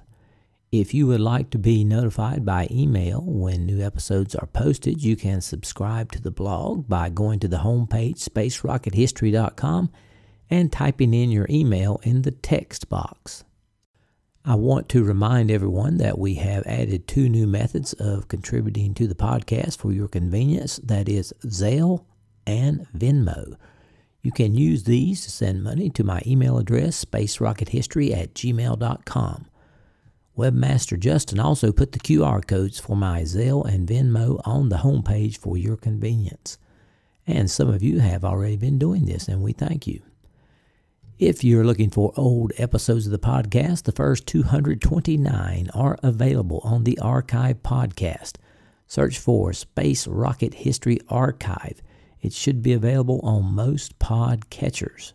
If 0.80 0.92
you 0.92 1.06
would 1.06 1.20
like 1.20 1.50
to 1.50 1.58
be 1.58 1.84
notified 1.84 2.44
by 2.44 2.66
email 2.68 3.22
when 3.24 3.64
new 3.64 3.80
episodes 3.80 4.34
are 4.34 4.48
posted, 4.48 5.04
you 5.04 5.14
can 5.14 5.40
subscribe 5.40 6.10
to 6.10 6.20
the 6.20 6.32
blog 6.32 6.88
by 6.88 7.10
going 7.10 7.38
to 7.40 7.48
the 7.48 7.58
homepage 7.58 8.18
spacerockethistory.com 8.18 9.92
and 10.50 10.72
typing 10.72 11.14
in 11.14 11.30
your 11.30 11.46
email 11.48 12.00
in 12.02 12.22
the 12.22 12.32
text 12.32 12.88
box. 12.88 13.44
I 14.44 14.56
want 14.56 14.88
to 14.88 15.04
remind 15.04 15.48
everyone 15.48 15.98
that 15.98 16.18
we 16.18 16.34
have 16.34 16.66
added 16.66 17.06
two 17.06 17.28
new 17.28 17.46
methods 17.46 17.92
of 17.92 18.26
contributing 18.26 18.94
to 18.94 19.06
the 19.06 19.14
podcast 19.14 19.78
for 19.78 19.92
your 19.92 20.08
convenience 20.08 20.80
that 20.82 21.08
is, 21.08 21.32
Zelle 21.44 22.04
and 22.48 22.84
Venmo. 22.92 23.54
You 24.22 24.32
can 24.32 24.56
use 24.56 24.82
these 24.82 25.22
to 25.22 25.30
send 25.30 25.62
money 25.62 25.88
to 25.90 26.02
my 26.02 26.20
email 26.26 26.58
address, 26.58 27.04
spacerockethistory 27.04 28.12
at 28.12 28.34
gmail.com. 28.34 29.46
Webmaster 30.36 30.98
Justin 30.98 31.38
also 31.38 31.70
put 31.70 31.92
the 31.92 32.00
QR 32.00 32.44
codes 32.44 32.80
for 32.80 32.96
my 32.96 33.22
Zelle 33.22 33.64
and 33.64 33.88
Venmo 33.88 34.40
on 34.44 34.68
the 34.68 34.78
homepage 34.78 35.36
for 35.36 35.56
your 35.56 35.76
convenience. 35.76 36.58
And 37.26 37.50
some 37.50 37.68
of 37.68 37.82
you 37.82 38.00
have 38.00 38.24
already 38.24 38.56
been 38.56 38.78
doing 38.78 39.06
this, 39.06 39.28
and 39.28 39.42
we 39.42 39.52
thank 39.52 39.86
you. 39.86 40.02
If 41.20 41.44
you're 41.44 41.64
looking 41.64 41.90
for 41.90 42.12
old 42.16 42.52
episodes 42.58 43.06
of 43.06 43.12
the 43.12 43.18
podcast, 43.18 43.84
the 43.84 43.92
first 43.92 44.26
229 44.26 45.70
are 45.72 45.96
available 46.02 46.60
on 46.64 46.82
the 46.82 46.98
Archive 46.98 47.62
Podcast. 47.62 48.32
Search 48.88 49.18
for 49.18 49.52
Space 49.52 50.08
Rocket 50.08 50.54
History 50.54 50.98
Archive. 51.08 51.80
It 52.20 52.32
should 52.32 52.62
be 52.62 52.72
available 52.72 53.20
on 53.22 53.54
most 53.54 54.00
pod 54.00 54.50
catchers. 54.50 55.14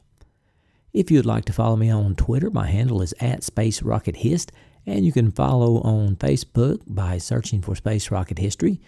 If 0.94 1.12
you'd 1.12 1.26
like 1.26 1.44
to 1.46 1.54
follow 1.54 1.76
me 1.76 1.90
on 1.90 2.16
Twitter, 2.16 2.50
my 2.50 2.68
handle 2.68 3.02
is 3.02 3.14
at 3.20 3.44
Space 3.44 3.82
Rocket 3.82 4.16
Hist. 4.16 4.54
And 4.86 5.06
you 5.06 5.12
can 5.12 5.32
follow 5.32 5.82
on 5.82 6.16
Facebook 6.16 6.82
by 6.88 7.18
searching 7.18 7.62
for 7.62 7.76
Space 7.76 8.12
Rocket 8.12 8.40
History. 8.40 8.80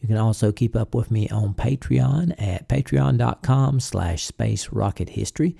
You 0.00 0.08
can 0.08 0.16
also 0.18 0.52
keep 0.52 0.76
up 0.76 0.94
with 0.94 1.10
me 1.10 1.28
on 1.30 1.54
Patreon 1.54 2.34
at 2.38 2.68
patreon.com 2.68 3.80
slash 3.80 4.24
space 4.24 4.70
rocket 4.70 5.10
history, 5.10 5.56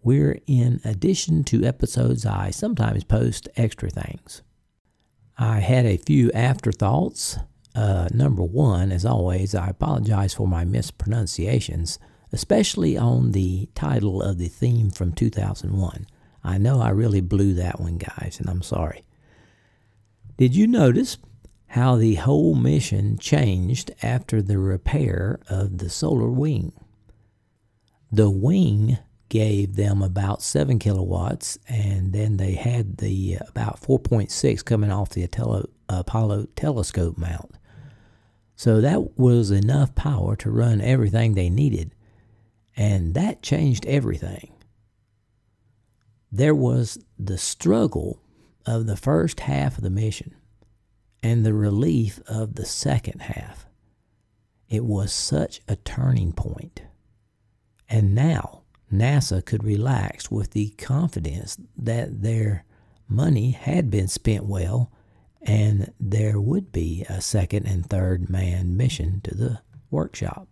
where 0.00 0.38
in 0.46 0.80
addition 0.84 1.44
to 1.44 1.64
episodes, 1.64 2.26
I 2.26 2.50
sometimes 2.50 3.04
post 3.04 3.48
extra 3.56 3.90
things. 3.90 4.42
I 5.38 5.60
had 5.60 5.86
a 5.86 5.96
few 5.96 6.30
afterthoughts. 6.32 7.38
Uh, 7.74 8.08
number 8.12 8.42
one, 8.42 8.90
as 8.92 9.04
always, 9.04 9.54
I 9.54 9.68
apologize 9.68 10.34
for 10.34 10.48
my 10.48 10.64
mispronunciations, 10.64 11.98
especially 12.32 12.96
on 12.96 13.32
the 13.32 13.68
title 13.74 14.20
of 14.20 14.38
the 14.38 14.48
theme 14.48 14.90
from 14.90 15.12
2001. 15.12 16.06
I 16.44 16.58
know 16.58 16.80
I 16.80 16.90
really 16.90 17.20
blew 17.20 17.54
that 17.54 17.80
one, 17.80 17.98
guys, 17.98 18.38
and 18.40 18.48
I'm 18.50 18.62
sorry. 18.62 19.04
Did 20.38 20.54
you 20.54 20.68
notice 20.68 21.18
how 21.66 21.96
the 21.96 22.14
whole 22.14 22.54
mission 22.54 23.18
changed 23.18 23.90
after 24.04 24.40
the 24.40 24.56
repair 24.56 25.40
of 25.50 25.78
the 25.78 25.90
solar 25.90 26.30
wing? 26.30 26.72
The 28.12 28.30
wing 28.30 28.98
gave 29.28 29.74
them 29.74 30.00
about 30.00 30.40
7 30.40 30.78
kilowatts, 30.78 31.58
and 31.68 32.12
then 32.12 32.36
they 32.36 32.52
had 32.52 32.98
the 32.98 33.38
uh, 33.38 33.46
about 33.48 33.82
4.6 33.82 34.64
coming 34.64 34.92
off 34.92 35.10
the 35.10 35.28
Apollo 35.88 36.46
telescope 36.54 37.18
mount. 37.18 37.56
So 38.54 38.80
that 38.80 39.18
was 39.18 39.50
enough 39.50 39.96
power 39.96 40.36
to 40.36 40.52
run 40.52 40.80
everything 40.80 41.34
they 41.34 41.50
needed, 41.50 41.96
and 42.76 43.14
that 43.14 43.42
changed 43.42 43.84
everything. 43.86 44.52
There 46.30 46.54
was 46.54 46.96
the 47.18 47.38
struggle 47.38 48.22
of 48.66 48.86
the 48.86 48.96
first 48.96 49.40
half 49.40 49.78
of 49.78 49.84
the 49.84 49.90
mission 49.90 50.34
and 51.22 51.44
the 51.44 51.54
relief 51.54 52.20
of 52.26 52.54
the 52.54 52.64
second 52.64 53.22
half. 53.22 53.66
It 54.68 54.84
was 54.84 55.12
such 55.12 55.60
a 55.66 55.76
turning 55.76 56.32
point. 56.32 56.82
And 57.88 58.14
now 58.14 58.62
NASA 58.92 59.44
could 59.44 59.64
relax 59.64 60.30
with 60.30 60.50
the 60.50 60.70
confidence 60.70 61.58
that 61.76 62.22
their 62.22 62.64
money 63.08 63.52
had 63.52 63.90
been 63.90 64.08
spent 64.08 64.44
well 64.44 64.92
and 65.42 65.92
there 66.00 66.40
would 66.40 66.72
be 66.72 67.04
a 67.08 67.20
second 67.20 67.66
and 67.66 67.86
third 67.86 68.28
manned 68.28 68.76
mission 68.76 69.20
to 69.22 69.34
the 69.34 69.60
workshop. 69.90 70.48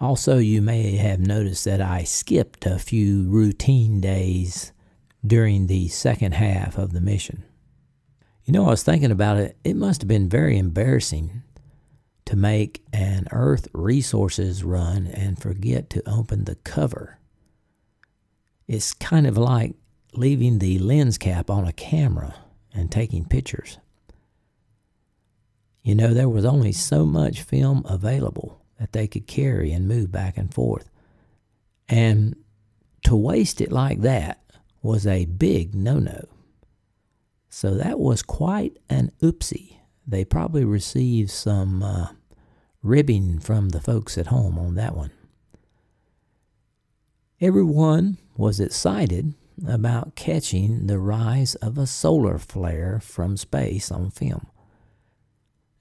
Also, 0.00 0.38
you 0.38 0.60
may 0.60 0.96
have 0.96 1.20
noticed 1.20 1.64
that 1.64 1.80
I 1.80 2.04
skipped 2.04 2.66
a 2.66 2.78
few 2.78 3.28
routine 3.28 4.00
days 4.00 4.72
during 5.26 5.66
the 5.66 5.88
second 5.88 6.32
half 6.32 6.76
of 6.76 6.92
the 6.92 7.00
mission. 7.00 7.44
You 8.44 8.52
know, 8.52 8.66
I 8.66 8.70
was 8.70 8.82
thinking 8.82 9.10
about 9.10 9.38
it, 9.38 9.56
it 9.64 9.74
must 9.74 10.02
have 10.02 10.08
been 10.08 10.28
very 10.28 10.58
embarrassing 10.58 11.42
to 12.26 12.36
make 12.36 12.82
an 12.92 13.26
Earth 13.30 13.68
resources 13.72 14.64
run 14.64 15.06
and 15.06 15.40
forget 15.40 15.88
to 15.90 16.08
open 16.08 16.44
the 16.44 16.56
cover. 16.56 17.18
It's 18.66 18.92
kind 18.92 19.26
of 19.26 19.36
like 19.36 19.74
leaving 20.14 20.58
the 20.58 20.78
lens 20.78 21.18
cap 21.18 21.50
on 21.50 21.66
a 21.66 21.72
camera 21.72 22.34
and 22.72 22.90
taking 22.90 23.24
pictures. 23.24 23.78
You 25.82 25.94
know, 25.94 26.14
there 26.14 26.28
was 26.28 26.44
only 26.44 26.72
so 26.72 27.04
much 27.04 27.42
film 27.42 27.84
available 27.86 28.62
that 28.78 28.92
they 28.92 29.06
could 29.06 29.26
carry 29.26 29.70
and 29.72 29.86
move 29.86 30.10
back 30.10 30.36
and 30.38 30.52
forth. 30.52 30.90
And 31.88 32.36
to 33.04 33.14
waste 33.14 33.60
it 33.60 33.70
like 33.70 34.00
that 34.00 34.40
was 34.84 35.06
a 35.06 35.24
big 35.24 35.74
no 35.74 35.98
no. 35.98 36.28
So 37.48 37.74
that 37.74 37.98
was 37.98 38.22
quite 38.22 38.76
an 38.90 39.10
oopsie. 39.22 39.78
They 40.06 40.24
probably 40.24 40.64
received 40.64 41.30
some 41.30 41.82
uh, 41.82 42.08
ribbing 42.82 43.38
from 43.38 43.70
the 43.70 43.80
folks 43.80 44.18
at 44.18 44.26
home 44.26 44.58
on 44.58 44.74
that 44.74 44.94
one. 44.94 45.10
Everyone 47.40 48.18
was 48.36 48.60
excited 48.60 49.34
about 49.66 50.16
catching 50.16 50.86
the 50.86 50.98
rise 50.98 51.54
of 51.56 51.78
a 51.78 51.86
solar 51.86 52.38
flare 52.38 53.00
from 53.02 53.38
space 53.38 53.90
on 53.90 54.10
film. 54.10 54.48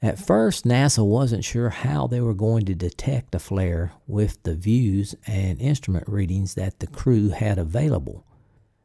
At 0.01 0.19
first, 0.19 0.63
NASA 0.63 1.05
wasn't 1.05 1.43
sure 1.43 1.69
how 1.69 2.07
they 2.07 2.21
were 2.21 2.33
going 2.33 2.65
to 2.65 2.75
detect 2.75 3.35
a 3.35 3.39
flare 3.39 3.93
with 4.07 4.41
the 4.43 4.55
views 4.55 5.15
and 5.27 5.59
instrument 5.59 6.07
readings 6.07 6.53
that 6.53 6.79
the 6.79 6.87
crew 6.87 7.29
had 7.29 7.57
available 7.57 8.25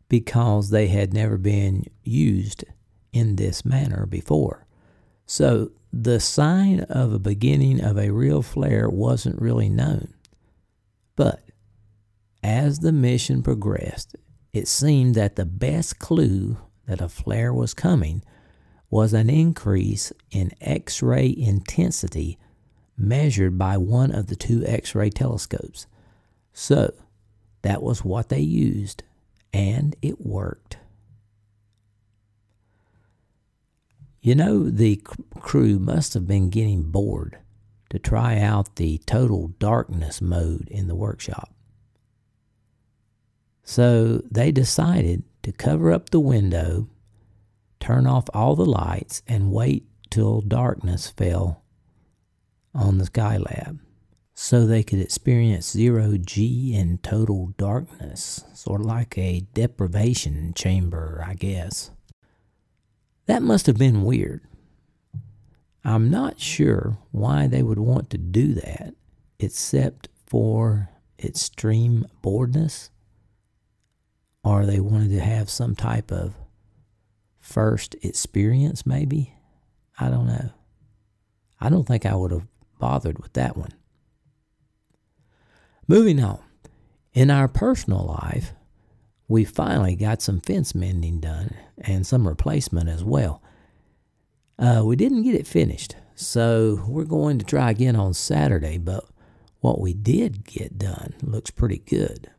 because 0.08 0.70
they 0.70 0.88
had 0.88 1.12
never 1.12 1.36
been 1.36 1.84
used 2.02 2.64
in 3.12 3.36
this 3.36 3.64
manner 3.64 4.06
before. 4.06 4.66
So, 5.26 5.72
the 5.92 6.20
sign 6.20 6.80
of 6.80 7.12
a 7.12 7.18
beginning 7.18 7.82
of 7.82 7.96
a 7.98 8.10
real 8.10 8.42
flare 8.42 8.88
wasn't 8.88 9.40
really 9.40 9.70
known. 9.70 10.12
But 11.16 11.42
as 12.42 12.80
the 12.80 12.92
mission 12.92 13.42
progressed, 13.42 14.14
it 14.52 14.68
seemed 14.68 15.14
that 15.14 15.36
the 15.36 15.46
best 15.46 15.98
clue 15.98 16.58
that 16.86 17.00
a 17.00 17.08
flare 17.08 17.52
was 17.52 17.74
coming 17.74 18.22
was 18.90 19.12
an 19.12 19.28
increase 19.28 20.12
in 20.30 20.52
X 20.60 21.02
ray 21.02 21.34
intensity 21.36 22.38
measured 22.96 23.58
by 23.58 23.76
one 23.76 24.10
of 24.10 24.26
the 24.26 24.36
two 24.36 24.64
X 24.66 24.94
ray 24.94 25.10
telescopes. 25.10 25.86
So, 26.52 26.94
that 27.62 27.82
was 27.82 28.04
what 28.04 28.28
they 28.28 28.40
used, 28.40 29.02
and 29.52 29.96
it 30.02 30.20
worked. 30.20 30.78
You 34.20 34.34
know, 34.34 34.68
the 34.68 35.00
crew 35.40 35.78
must 35.78 36.14
have 36.14 36.26
been 36.26 36.50
getting 36.50 36.90
bored 36.90 37.38
to 37.90 37.98
try 37.98 38.38
out 38.40 38.76
the 38.76 38.98
total 39.06 39.48
darkness 39.58 40.20
mode 40.20 40.68
in 40.70 40.88
the 40.88 40.94
workshop. 40.94 41.54
So 43.62 44.22
they 44.30 44.50
decided 44.50 45.22
to 45.42 45.52
cover 45.52 45.92
up 45.92 46.10
the 46.10 46.20
window 46.20 46.88
turn 47.80 48.06
off 48.06 48.24
all 48.34 48.54
the 48.54 48.66
lights, 48.66 49.22
and 49.26 49.52
wait 49.52 49.86
till 50.10 50.40
darkness 50.40 51.08
fell 51.10 51.62
on 52.74 52.98
the 52.98 53.04
Skylab 53.04 53.78
so 54.40 54.64
they 54.64 54.84
could 54.84 55.00
experience 55.00 55.72
zero 55.72 56.16
G 56.16 56.72
in 56.72 56.98
total 56.98 57.54
darkness, 57.58 58.44
sort 58.54 58.82
of 58.82 58.86
like 58.86 59.18
a 59.18 59.40
deprivation 59.52 60.54
chamber, 60.54 61.24
I 61.26 61.34
guess. 61.34 61.90
That 63.26 63.42
must 63.42 63.66
have 63.66 63.78
been 63.78 64.04
weird. 64.04 64.42
I'm 65.84 66.08
not 66.08 66.38
sure 66.38 66.98
why 67.10 67.48
they 67.48 67.64
would 67.64 67.80
want 67.80 68.10
to 68.10 68.18
do 68.18 68.54
that, 68.54 68.94
except 69.40 70.08
for 70.24 70.90
extreme 71.18 72.06
boredness, 72.22 72.90
or 74.44 74.64
they 74.64 74.78
wanted 74.78 75.10
to 75.10 75.20
have 75.20 75.50
some 75.50 75.74
type 75.74 76.12
of 76.12 76.36
first 77.40 77.96
experience, 78.02 78.86
maybe. 78.86 79.34
I 79.98 80.08
don't 80.08 80.28
know. 80.28 80.50
I 81.60 81.70
don't 81.70 81.88
think 81.88 82.06
I 82.06 82.14
would 82.14 82.30
have 82.30 82.46
bothered 82.78 83.18
with 83.18 83.32
that 83.32 83.56
one. 83.56 83.72
Moving 85.90 86.22
on. 86.22 86.38
In 87.14 87.30
our 87.30 87.48
personal 87.48 88.04
life, 88.04 88.52
we 89.26 89.44
finally 89.44 89.96
got 89.96 90.20
some 90.20 90.38
fence 90.38 90.74
mending 90.74 91.18
done 91.18 91.54
and 91.78 92.06
some 92.06 92.28
replacement 92.28 92.90
as 92.90 93.02
well. 93.02 93.42
Uh, 94.58 94.82
we 94.84 94.96
didn't 94.96 95.22
get 95.22 95.34
it 95.34 95.46
finished, 95.46 95.96
so 96.14 96.84
we're 96.86 97.04
going 97.04 97.38
to 97.38 97.44
try 97.44 97.70
again 97.70 97.96
on 97.96 98.12
Saturday, 98.12 98.76
but 98.76 99.04
what 99.60 99.80
we 99.80 99.94
did 99.94 100.44
get 100.44 100.78
done 100.78 101.14
looks 101.22 101.50
pretty 101.50 101.78
good. 101.78 102.30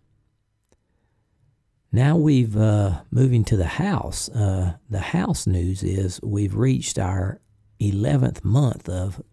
Now 1.92 2.18
we've 2.18 2.56
uh, 2.56 3.02
moving 3.10 3.44
to 3.46 3.58
the 3.58 3.66
house. 3.66 4.30
Uh, 4.30 4.76
the 4.92 5.00
house 5.00 5.48
news 5.48 5.82
is 5.82 6.22
we've 6.22 6.56
reached 6.56 7.00
our 7.00 7.42
11th 7.82 8.44
month 8.44 8.88
of 8.88 9.24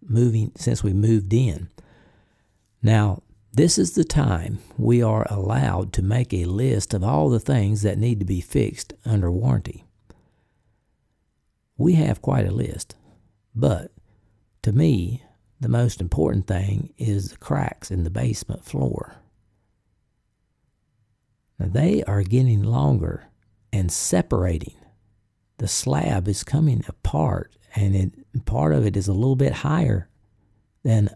moving 0.00 0.52
since 0.56 0.82
we 0.82 0.94
moved 0.94 1.34
in. 1.34 1.68
Now, 2.82 3.22
this 3.58 3.76
is 3.76 3.94
the 3.94 4.04
time 4.04 4.60
we 4.76 5.02
are 5.02 5.26
allowed 5.28 5.92
to 5.92 6.00
make 6.00 6.32
a 6.32 6.44
list 6.44 6.94
of 6.94 7.02
all 7.02 7.28
the 7.28 7.40
things 7.40 7.82
that 7.82 7.98
need 7.98 8.20
to 8.20 8.24
be 8.24 8.40
fixed 8.40 8.92
under 9.04 9.32
warranty. 9.32 9.84
We 11.76 11.94
have 11.94 12.22
quite 12.22 12.46
a 12.46 12.52
list, 12.52 12.94
but 13.56 13.90
to 14.62 14.70
me, 14.70 15.24
the 15.58 15.68
most 15.68 16.00
important 16.00 16.46
thing 16.46 16.94
is 16.98 17.30
the 17.30 17.36
cracks 17.36 17.90
in 17.90 18.04
the 18.04 18.10
basement 18.10 18.64
floor. 18.64 19.16
Now 21.58 21.66
they 21.68 22.04
are 22.04 22.22
getting 22.22 22.62
longer 22.62 23.24
and 23.72 23.90
separating. 23.90 24.76
The 25.56 25.66
slab 25.66 26.28
is 26.28 26.44
coming 26.44 26.84
apart, 26.86 27.56
and 27.74 27.96
it, 27.96 28.44
part 28.44 28.72
of 28.72 28.86
it 28.86 28.96
is 28.96 29.08
a 29.08 29.12
little 29.12 29.34
bit 29.34 29.52
higher 29.52 30.08
than 30.84 31.10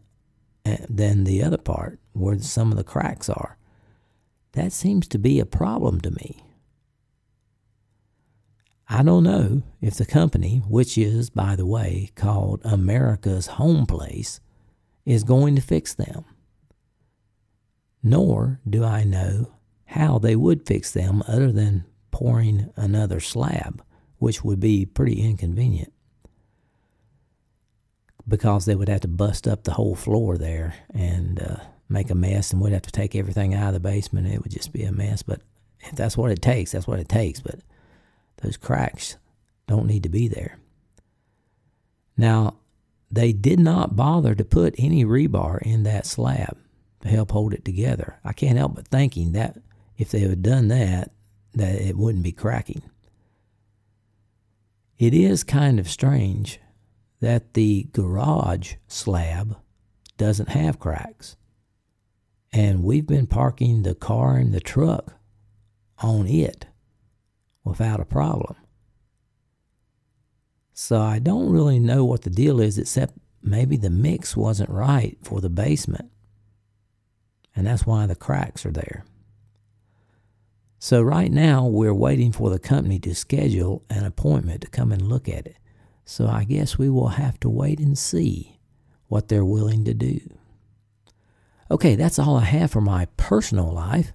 than 0.64 1.24
the 1.24 1.42
other 1.42 1.58
part 1.58 1.98
where 2.12 2.38
some 2.38 2.70
of 2.70 2.76
the 2.76 2.84
cracks 2.84 3.28
are. 3.28 3.56
That 4.52 4.72
seems 4.72 5.08
to 5.08 5.18
be 5.18 5.40
a 5.40 5.46
problem 5.46 6.00
to 6.02 6.10
me. 6.10 6.44
I 8.88 9.02
don't 9.02 9.24
know 9.24 9.62
if 9.80 9.94
the 9.94 10.04
company, 10.04 10.62
which 10.68 10.98
is, 10.98 11.30
by 11.30 11.56
the 11.56 11.64
way, 11.64 12.10
called 12.14 12.60
America's 12.62 13.46
Home 13.46 13.86
Place, 13.86 14.40
is 15.06 15.24
going 15.24 15.56
to 15.56 15.62
fix 15.62 15.94
them. 15.94 16.24
Nor 18.02 18.60
do 18.68 18.84
I 18.84 19.04
know 19.04 19.54
how 19.86 20.18
they 20.18 20.36
would 20.36 20.66
fix 20.66 20.92
them 20.92 21.22
other 21.26 21.50
than 21.50 21.84
pouring 22.10 22.70
another 22.76 23.20
slab, 23.20 23.82
which 24.18 24.44
would 24.44 24.60
be 24.60 24.84
pretty 24.84 25.22
inconvenient 25.22 25.92
because 28.26 28.64
they 28.64 28.74
would 28.74 28.88
have 28.88 29.00
to 29.00 29.08
bust 29.08 29.48
up 29.48 29.64
the 29.64 29.72
whole 29.72 29.94
floor 29.94 30.38
there 30.38 30.74
and 30.94 31.40
uh, 31.40 31.56
make 31.88 32.10
a 32.10 32.14
mess, 32.14 32.52
and 32.52 32.60
we'd 32.60 32.72
have 32.72 32.82
to 32.82 32.92
take 32.92 33.14
everything 33.14 33.54
out 33.54 33.68
of 33.68 33.74
the 33.74 33.80
basement. 33.80 34.32
It 34.32 34.42
would 34.42 34.52
just 34.52 34.72
be 34.72 34.84
a 34.84 34.92
mess. 34.92 35.22
But 35.22 35.40
if 35.80 35.92
that's 35.92 36.16
what 36.16 36.30
it 36.30 36.42
takes, 36.42 36.72
that's 36.72 36.86
what 36.86 37.00
it 37.00 37.08
takes. 37.08 37.40
But 37.40 37.60
those 38.42 38.56
cracks 38.56 39.16
don't 39.66 39.86
need 39.86 40.02
to 40.02 40.08
be 40.08 40.28
there. 40.28 40.58
Now, 42.16 42.56
they 43.10 43.32
did 43.32 43.60
not 43.60 43.96
bother 43.96 44.34
to 44.34 44.44
put 44.44 44.74
any 44.78 45.04
rebar 45.04 45.60
in 45.62 45.82
that 45.82 46.06
slab 46.06 46.56
to 47.00 47.08
help 47.08 47.32
hold 47.32 47.52
it 47.52 47.64
together. 47.64 48.18
I 48.24 48.32
can't 48.32 48.56
help 48.58 48.74
but 48.74 48.88
thinking 48.88 49.32
that 49.32 49.58
if 49.98 50.10
they 50.10 50.20
had 50.20 50.42
done 50.42 50.68
that, 50.68 51.10
that 51.54 51.74
it 51.74 51.96
wouldn't 51.96 52.24
be 52.24 52.32
cracking. 52.32 52.82
It 54.98 55.12
is 55.12 55.44
kind 55.44 55.78
of 55.78 55.90
strange 55.90 56.58
that 57.22 57.54
the 57.54 57.84
garage 57.92 58.74
slab 58.88 59.56
doesn't 60.18 60.48
have 60.48 60.80
cracks. 60.80 61.36
And 62.52 62.82
we've 62.82 63.06
been 63.06 63.28
parking 63.28 63.82
the 63.82 63.94
car 63.94 64.36
and 64.36 64.52
the 64.52 64.60
truck 64.60 65.14
on 65.98 66.26
it 66.26 66.66
without 67.62 68.00
a 68.00 68.04
problem. 68.04 68.56
So 70.74 71.00
I 71.00 71.20
don't 71.20 71.48
really 71.48 71.78
know 71.78 72.04
what 72.04 72.22
the 72.22 72.30
deal 72.30 72.60
is, 72.60 72.76
except 72.76 73.14
maybe 73.40 73.76
the 73.76 73.88
mix 73.88 74.36
wasn't 74.36 74.70
right 74.70 75.16
for 75.22 75.40
the 75.40 75.48
basement. 75.48 76.10
And 77.54 77.68
that's 77.68 77.86
why 77.86 78.06
the 78.06 78.16
cracks 78.16 78.66
are 78.66 78.72
there. 78.72 79.04
So 80.80 81.00
right 81.00 81.30
now 81.30 81.68
we're 81.68 81.94
waiting 81.94 82.32
for 82.32 82.50
the 82.50 82.58
company 82.58 82.98
to 82.98 83.14
schedule 83.14 83.84
an 83.88 84.04
appointment 84.04 84.62
to 84.62 84.68
come 84.68 84.90
and 84.90 85.02
look 85.02 85.28
at 85.28 85.46
it. 85.46 85.58
So 86.05 86.26
I 86.26 86.44
guess 86.44 86.78
we 86.78 86.90
will 86.90 87.09
have 87.09 87.38
to 87.40 87.48
wait 87.48 87.78
and 87.78 87.96
see 87.96 88.59
what 89.09 89.28
they're 89.28 89.44
willing 89.44 89.84
to 89.84 89.94
do. 89.94 90.20
Okay, 91.70 91.94
that's 91.94 92.18
all 92.18 92.36
I 92.36 92.44
have 92.44 92.70
for 92.70 92.80
my 92.80 93.07
personal 93.16 93.72
life. 93.72 94.12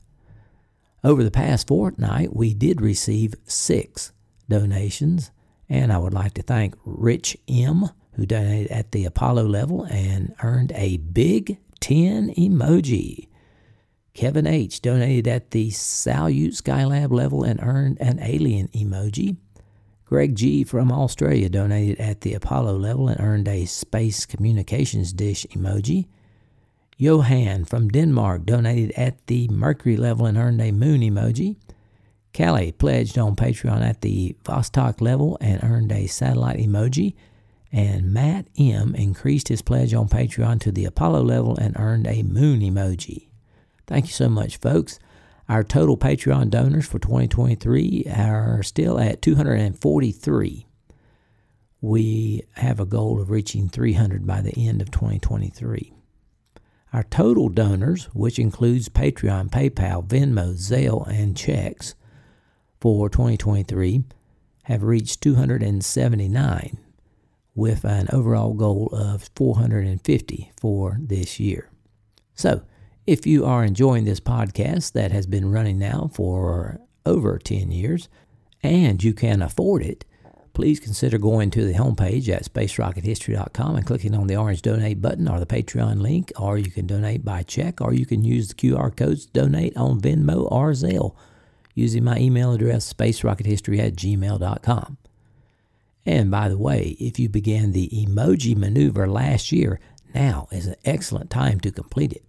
Over 1.03 1.23
the 1.23 1.31
past 1.31 1.67
fortnight, 1.67 2.35
we 2.35 2.53
did 2.53 2.81
receive 2.81 3.33
six 3.45 4.11
donations, 4.49 5.31
and 5.69 5.91
I 5.91 5.97
would 5.97 6.13
like 6.13 6.33
to 6.35 6.41
thank 6.41 6.75
Rich 6.85 7.37
M., 7.47 7.89
who 8.13 8.25
donated 8.25 8.71
at 8.71 8.91
the 8.91 9.05
Apollo 9.05 9.45
level 9.45 9.83
and 9.83 10.35
earned 10.41 10.71
a 10.73 10.97
big 10.97 11.59
10 11.79 12.33
emoji. 12.33 13.27
Kevin 14.13 14.47
H. 14.47 14.81
donated 14.81 15.27
at 15.27 15.51
the 15.51 15.69
Salyut 15.69 16.59
Skylab 16.59 17.11
level 17.11 17.43
and 17.43 17.59
earned 17.61 18.01
an 18.01 18.19
alien 18.19 18.67
emoji. 18.69 19.37
Greg 20.07 20.35
G. 20.35 20.63
from 20.63 20.89
Australia 20.89 21.49
donated 21.49 21.99
at 21.99 22.21
the 22.21 22.33
Apollo 22.33 22.77
level 22.77 23.09
and 23.09 23.19
earned 23.19 23.49
a 23.49 23.65
space 23.65 24.25
communications 24.25 25.11
dish 25.11 25.45
emoji. 25.49 26.07
Johan 26.95 27.65
from 27.65 27.89
Denmark 27.89 28.45
donated 28.45 28.91
at 28.91 29.27
the 29.27 29.49
Mercury 29.49 29.97
level 29.97 30.25
and 30.25 30.37
earned 30.37 30.61
a 30.61 30.71
moon 30.71 31.01
emoji. 31.01 31.57
Callie 32.33 32.71
pledged 32.71 33.17
on 33.17 33.35
Patreon 33.35 33.81
at 33.81 33.99
the 33.99 34.33
Vostok 34.45 35.01
level 35.01 35.37
and 35.41 35.61
earned 35.61 35.91
a 35.91 36.07
satellite 36.07 36.59
emoji. 36.59 37.13
And 37.73 38.13
Matt 38.13 38.47
M 38.57 38.95
increased 38.95 39.49
his 39.49 39.61
pledge 39.61 39.93
on 39.93 40.07
Patreon 40.07 40.61
to 40.61 40.71
the 40.71 40.85
Apollo 40.85 41.23
level 41.23 41.57
and 41.57 41.75
earned 41.77 42.07
a 42.07 42.23
moon 42.23 42.61
emoji. 42.61 43.27
Thank 43.87 44.05
you 44.05 44.13
so 44.13 44.29
much, 44.29 44.55
folks. 44.55 44.99
Our 45.49 45.63
total 45.63 45.97
Patreon 45.97 46.49
donors 46.49 46.85
for 46.85 46.99
2023 46.99 48.07
are 48.13 48.61
still 48.63 48.99
at 48.99 49.21
243. 49.21 50.67
We 51.79 52.43
have 52.55 52.81
a 52.81 52.85
goal 52.85 53.21
of 53.21 53.29
reaching 53.29 53.69
300 53.69 54.27
by 54.27 54.41
the 54.41 54.67
end 54.67 54.81
of 54.81 54.91
2023. 54.91 55.93
Our 56.91 57.03
total 57.03 57.47
donors, 57.47 58.05
which 58.13 58.39
includes 58.39 58.89
Patreon, 58.89 59.49
PayPal, 59.49 60.05
Venmo, 60.05 60.53
Zelle, 60.53 61.07
and 61.07 61.37
checks 61.37 61.95
for 62.81 63.07
2023, 63.07 64.03
have 64.63 64.83
reached 64.83 65.21
279 65.21 66.77
with 67.55 67.85
an 67.85 68.09
overall 68.11 68.53
goal 68.53 68.89
of 68.91 69.29
450 69.33 70.51
for 70.59 70.97
this 70.99 71.39
year. 71.39 71.69
So, 72.35 72.63
if 73.07 73.25
you 73.25 73.45
are 73.45 73.63
enjoying 73.63 74.03
this 74.03 74.19
podcast 74.19 74.91
that 74.91 75.13
has 75.13 75.25
been 75.25 75.49
running 75.49 75.79
now 75.79 76.11
for 76.13 76.81
over 77.05 77.39
10 77.39 77.71
years 77.71 78.09
and 78.61 79.01
you 79.01 79.13
can 79.13 79.41
afford 79.41 79.81
it, 79.81 80.03
please 80.53 80.77
consider 80.81 81.17
going 81.17 81.49
to 81.49 81.63
the 81.63 81.75
homepage 81.75 82.27
at 82.27 82.43
spacerockethistory.com 82.43 83.77
and 83.77 83.85
clicking 83.85 84.13
on 84.13 84.27
the 84.27 84.35
orange 84.35 84.61
donate 84.61 85.01
button 85.01 85.29
or 85.29 85.39
the 85.39 85.45
Patreon 85.45 86.01
link, 86.01 86.33
or 86.37 86.57
you 86.57 86.69
can 86.69 86.85
donate 86.85 87.23
by 87.23 87.43
check, 87.43 87.79
or 87.79 87.93
you 87.93 88.05
can 88.05 88.25
use 88.25 88.49
the 88.49 88.55
QR 88.55 88.93
codes 88.93 89.25
to 89.25 89.31
donate 89.31 89.77
on 89.77 90.01
Venmo 90.01 90.51
or 90.51 90.71
Zelle 90.71 91.15
using 91.75 92.03
my 92.03 92.17
email 92.17 92.51
address, 92.51 92.91
spacerockethistory 92.91 93.79
at 93.79 93.95
gmail.com. 93.95 94.97
And 96.05 96.29
by 96.29 96.49
the 96.49 96.57
way, 96.57 96.97
if 96.99 97.19
you 97.19 97.29
began 97.29 97.71
the 97.71 97.87
emoji 97.89 98.57
maneuver 98.57 99.07
last 99.07 99.53
year, 99.53 99.79
now 100.13 100.49
is 100.51 100.67
an 100.67 100.75
excellent 100.83 101.29
time 101.29 101.61
to 101.61 101.71
complete 101.71 102.11
it 102.11 102.26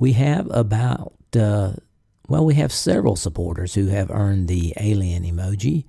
we 0.00 0.14
have 0.14 0.48
about, 0.50 1.12
uh, 1.38 1.74
well, 2.26 2.44
we 2.44 2.54
have 2.54 2.72
several 2.72 3.16
supporters 3.16 3.74
who 3.74 3.88
have 3.88 4.10
earned 4.10 4.48
the 4.48 4.72
alien 4.80 5.22
emoji 5.24 5.84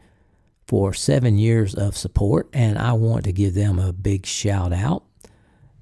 for 0.68 0.94
seven 0.94 1.38
years 1.38 1.74
of 1.74 1.96
support, 1.96 2.50
and 2.52 2.78
I 2.78 2.92
want 2.92 3.24
to 3.24 3.32
give 3.32 3.54
them 3.54 3.80
a 3.80 3.94
big 3.94 4.26
shout 4.26 4.74
out. 4.74 5.06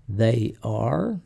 They 0.08 0.56
are 0.62 1.22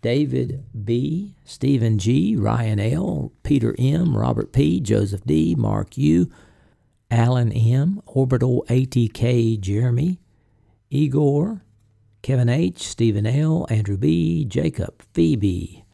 David 0.00 0.64
B., 0.84 1.34
Stephen 1.44 1.98
G., 1.98 2.34
Ryan 2.34 2.80
L., 2.80 3.30
Peter 3.42 3.74
M., 3.78 4.16
Robert 4.16 4.50
P., 4.50 4.80
Joseph 4.80 5.24
D., 5.26 5.54
Mark 5.54 5.98
U., 5.98 6.30
Alan 7.10 7.52
M., 7.52 8.00
Orbital 8.06 8.64
ATK, 8.70 9.60
Jeremy, 9.60 10.18
Igor, 10.88 11.62
Kevin 12.22 12.48
H., 12.48 12.78
Stephen 12.78 13.26
L., 13.26 13.66
Andrew 13.68 13.98
B., 13.98 14.46
Jacob, 14.46 15.02
Phoebe, 15.12 15.84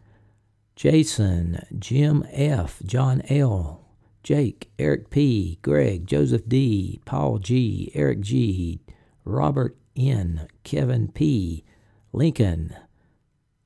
Jason, 0.76 1.64
Jim 1.78 2.26
F., 2.32 2.82
John 2.84 3.22
L., 3.28 3.86
Jake, 4.22 4.70
Eric 4.78 5.10
P., 5.10 5.58
Greg, 5.62 6.06
Joseph 6.06 6.48
D., 6.48 7.00
Paul 7.04 7.38
G., 7.38 7.92
Eric 7.94 8.20
G., 8.20 8.80
Robert 9.24 9.76
N., 9.96 10.48
Kevin 10.64 11.08
P., 11.08 11.64
Lincoln, 12.12 12.74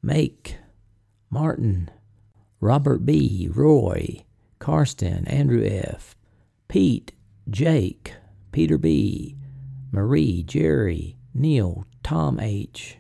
Make, 0.03 0.59
Martin, 1.31 1.91
Robert 2.61 3.07
B., 3.07 3.49
Roy, 3.51 4.25
Karsten, 4.59 5.27
Andrew 5.29 5.65
F., 5.65 6.17
Pete, 6.67 7.13
Jake, 7.49 8.15
Peter 8.53 8.77
B., 8.77 9.37
Marie, 9.93 10.43
Jerry, 10.43 11.17
Neil, 11.33 11.87
Tom 12.03 12.39
H., 12.39 12.99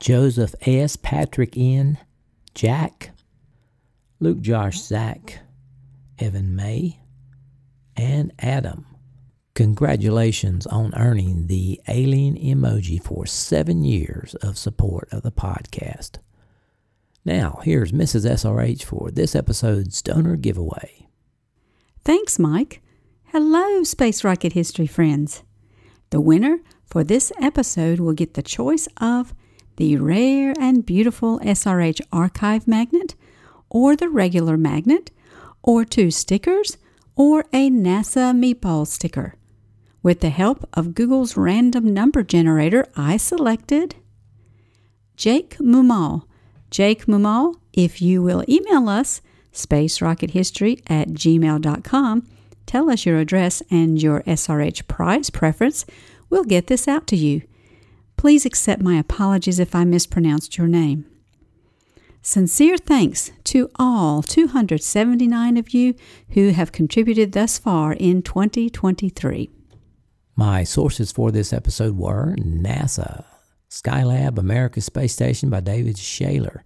Joseph 0.00 0.54
S., 0.62 0.96
Patrick 0.96 1.56
N., 1.56 1.98
Jack, 2.54 3.12
Luke, 4.20 4.40
Josh, 4.40 4.80
Zach, 4.80 5.38
Evan 6.18 6.56
May, 6.56 7.00
and 7.96 8.32
Adam. 8.40 8.86
Congratulations 9.54 10.66
on 10.66 10.92
earning 10.96 11.46
the 11.46 11.80
alien 11.88 12.36
emoji 12.36 13.02
for 13.02 13.26
seven 13.26 13.84
years 13.84 14.34
of 14.36 14.58
support 14.58 15.08
of 15.12 15.22
the 15.22 15.30
podcast. 15.30 16.18
Now, 17.24 17.60
here's 17.62 17.92
Mrs. 17.92 18.28
SRH 18.28 18.84
for 18.84 19.10
this 19.10 19.36
episode's 19.36 20.02
donor 20.02 20.36
giveaway. 20.36 21.08
Thanks, 22.04 22.38
Mike. 22.38 22.82
Hello, 23.26 23.82
Space 23.84 24.24
Rocket 24.24 24.52
History 24.52 24.86
friends. 24.86 25.42
The 26.10 26.20
winner 26.20 26.58
for 26.86 27.04
this 27.04 27.30
episode 27.40 28.00
will 28.00 28.14
get 28.14 28.34
the 28.34 28.42
choice 28.42 28.88
of 29.00 29.34
the 29.76 29.96
rare 29.96 30.54
and 30.58 30.84
beautiful 30.86 31.38
SRH 31.40 32.00
archive 32.12 32.66
magnet 32.66 33.14
or 33.70 33.96
the 33.96 34.08
regular 34.08 34.56
magnet, 34.56 35.10
or 35.62 35.84
two 35.84 36.10
stickers, 36.10 36.76
or 37.16 37.40
a 37.52 37.70
NASA 37.70 38.32
meatball 38.32 38.86
sticker. 38.86 39.34
With 40.02 40.20
the 40.20 40.30
help 40.30 40.68
of 40.72 40.94
Google's 40.94 41.36
random 41.36 41.92
number 41.92 42.22
generator, 42.22 42.86
I 42.96 43.16
selected 43.16 43.96
Jake 45.16 45.58
Mumal. 45.58 46.28
Jake 46.70 47.08
Mumal, 47.08 47.56
if 47.72 48.00
you 48.00 48.22
will 48.22 48.44
email 48.48 48.88
us, 48.88 49.20
spacerockethistory 49.52 50.80
at 50.86 51.08
gmail.com, 51.08 52.26
tell 52.66 52.90
us 52.90 53.04
your 53.04 53.18
address 53.18 53.62
and 53.70 54.00
your 54.00 54.22
SRH 54.22 54.86
prize 54.86 55.30
preference, 55.30 55.84
we'll 56.30 56.44
get 56.44 56.68
this 56.68 56.86
out 56.86 57.06
to 57.08 57.16
you. 57.16 57.42
Please 58.16 58.46
accept 58.46 58.82
my 58.82 58.98
apologies 58.98 59.58
if 59.58 59.74
I 59.74 59.84
mispronounced 59.84 60.56
your 60.56 60.68
name. 60.68 61.06
Sincere 62.28 62.76
thanks 62.76 63.32
to 63.44 63.70
all 63.76 64.22
279 64.22 65.56
of 65.56 65.72
you 65.72 65.94
who 66.32 66.50
have 66.50 66.72
contributed 66.72 67.32
thus 67.32 67.56
far 67.56 67.94
in 67.94 68.20
2023. 68.20 69.48
My 70.36 70.62
sources 70.62 71.10
for 71.10 71.30
this 71.30 71.54
episode 71.54 71.96
were 71.96 72.36
NASA, 72.36 73.24
Skylab 73.70 74.36
America's 74.36 74.84
Space 74.84 75.14
Station 75.14 75.48
by 75.48 75.60
David 75.60 75.96
Shayler, 75.96 76.60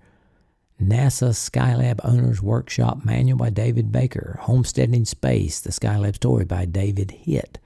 NASA 0.82 1.30
Skylab 1.30 2.00
Owners 2.02 2.42
Workshop 2.42 3.04
Manual 3.04 3.38
by 3.38 3.50
David 3.50 3.92
Baker, 3.92 4.38
Homesteading 4.40 5.04
Space, 5.04 5.60
The 5.60 5.70
Skylab 5.70 6.16
Story 6.16 6.44
by 6.44 6.64
David 6.64 7.12
Hitt, 7.12 7.60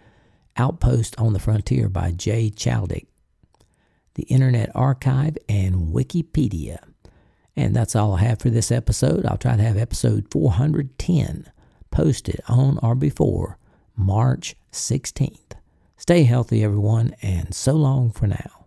Outpost 0.59 1.19
on 1.19 1.33
the 1.33 1.39
Frontier 1.39 1.89
by 1.89 2.13
Jay 2.13 2.51
Chaldick, 2.55 3.07
The 4.17 4.25
Internet 4.25 4.71
Archive, 4.75 5.39
and 5.49 5.95
Wikipedia 5.95 6.81
And 7.57 7.75
that's 7.75 7.97
all 7.97 8.15
I 8.15 8.21
have 8.21 8.41
for 8.41 8.51
this 8.51 8.71
episode. 8.71 9.25
I'll 9.25 9.39
try 9.39 9.57
to 9.57 9.63
have 9.63 9.77
episode 9.79 10.31
410 10.31 11.51
posted 11.91 12.41
on 12.49 12.79
or 12.83 12.95
before 12.95 13.59
March 13.97 14.57
16th. 14.73 15.53
Stay 15.97 16.25
healthy, 16.25 16.63
everyone, 16.63 17.15
and 17.23 17.55
so 17.55 17.73
long 17.73 18.11
for 18.11 18.27
now. 18.27 18.66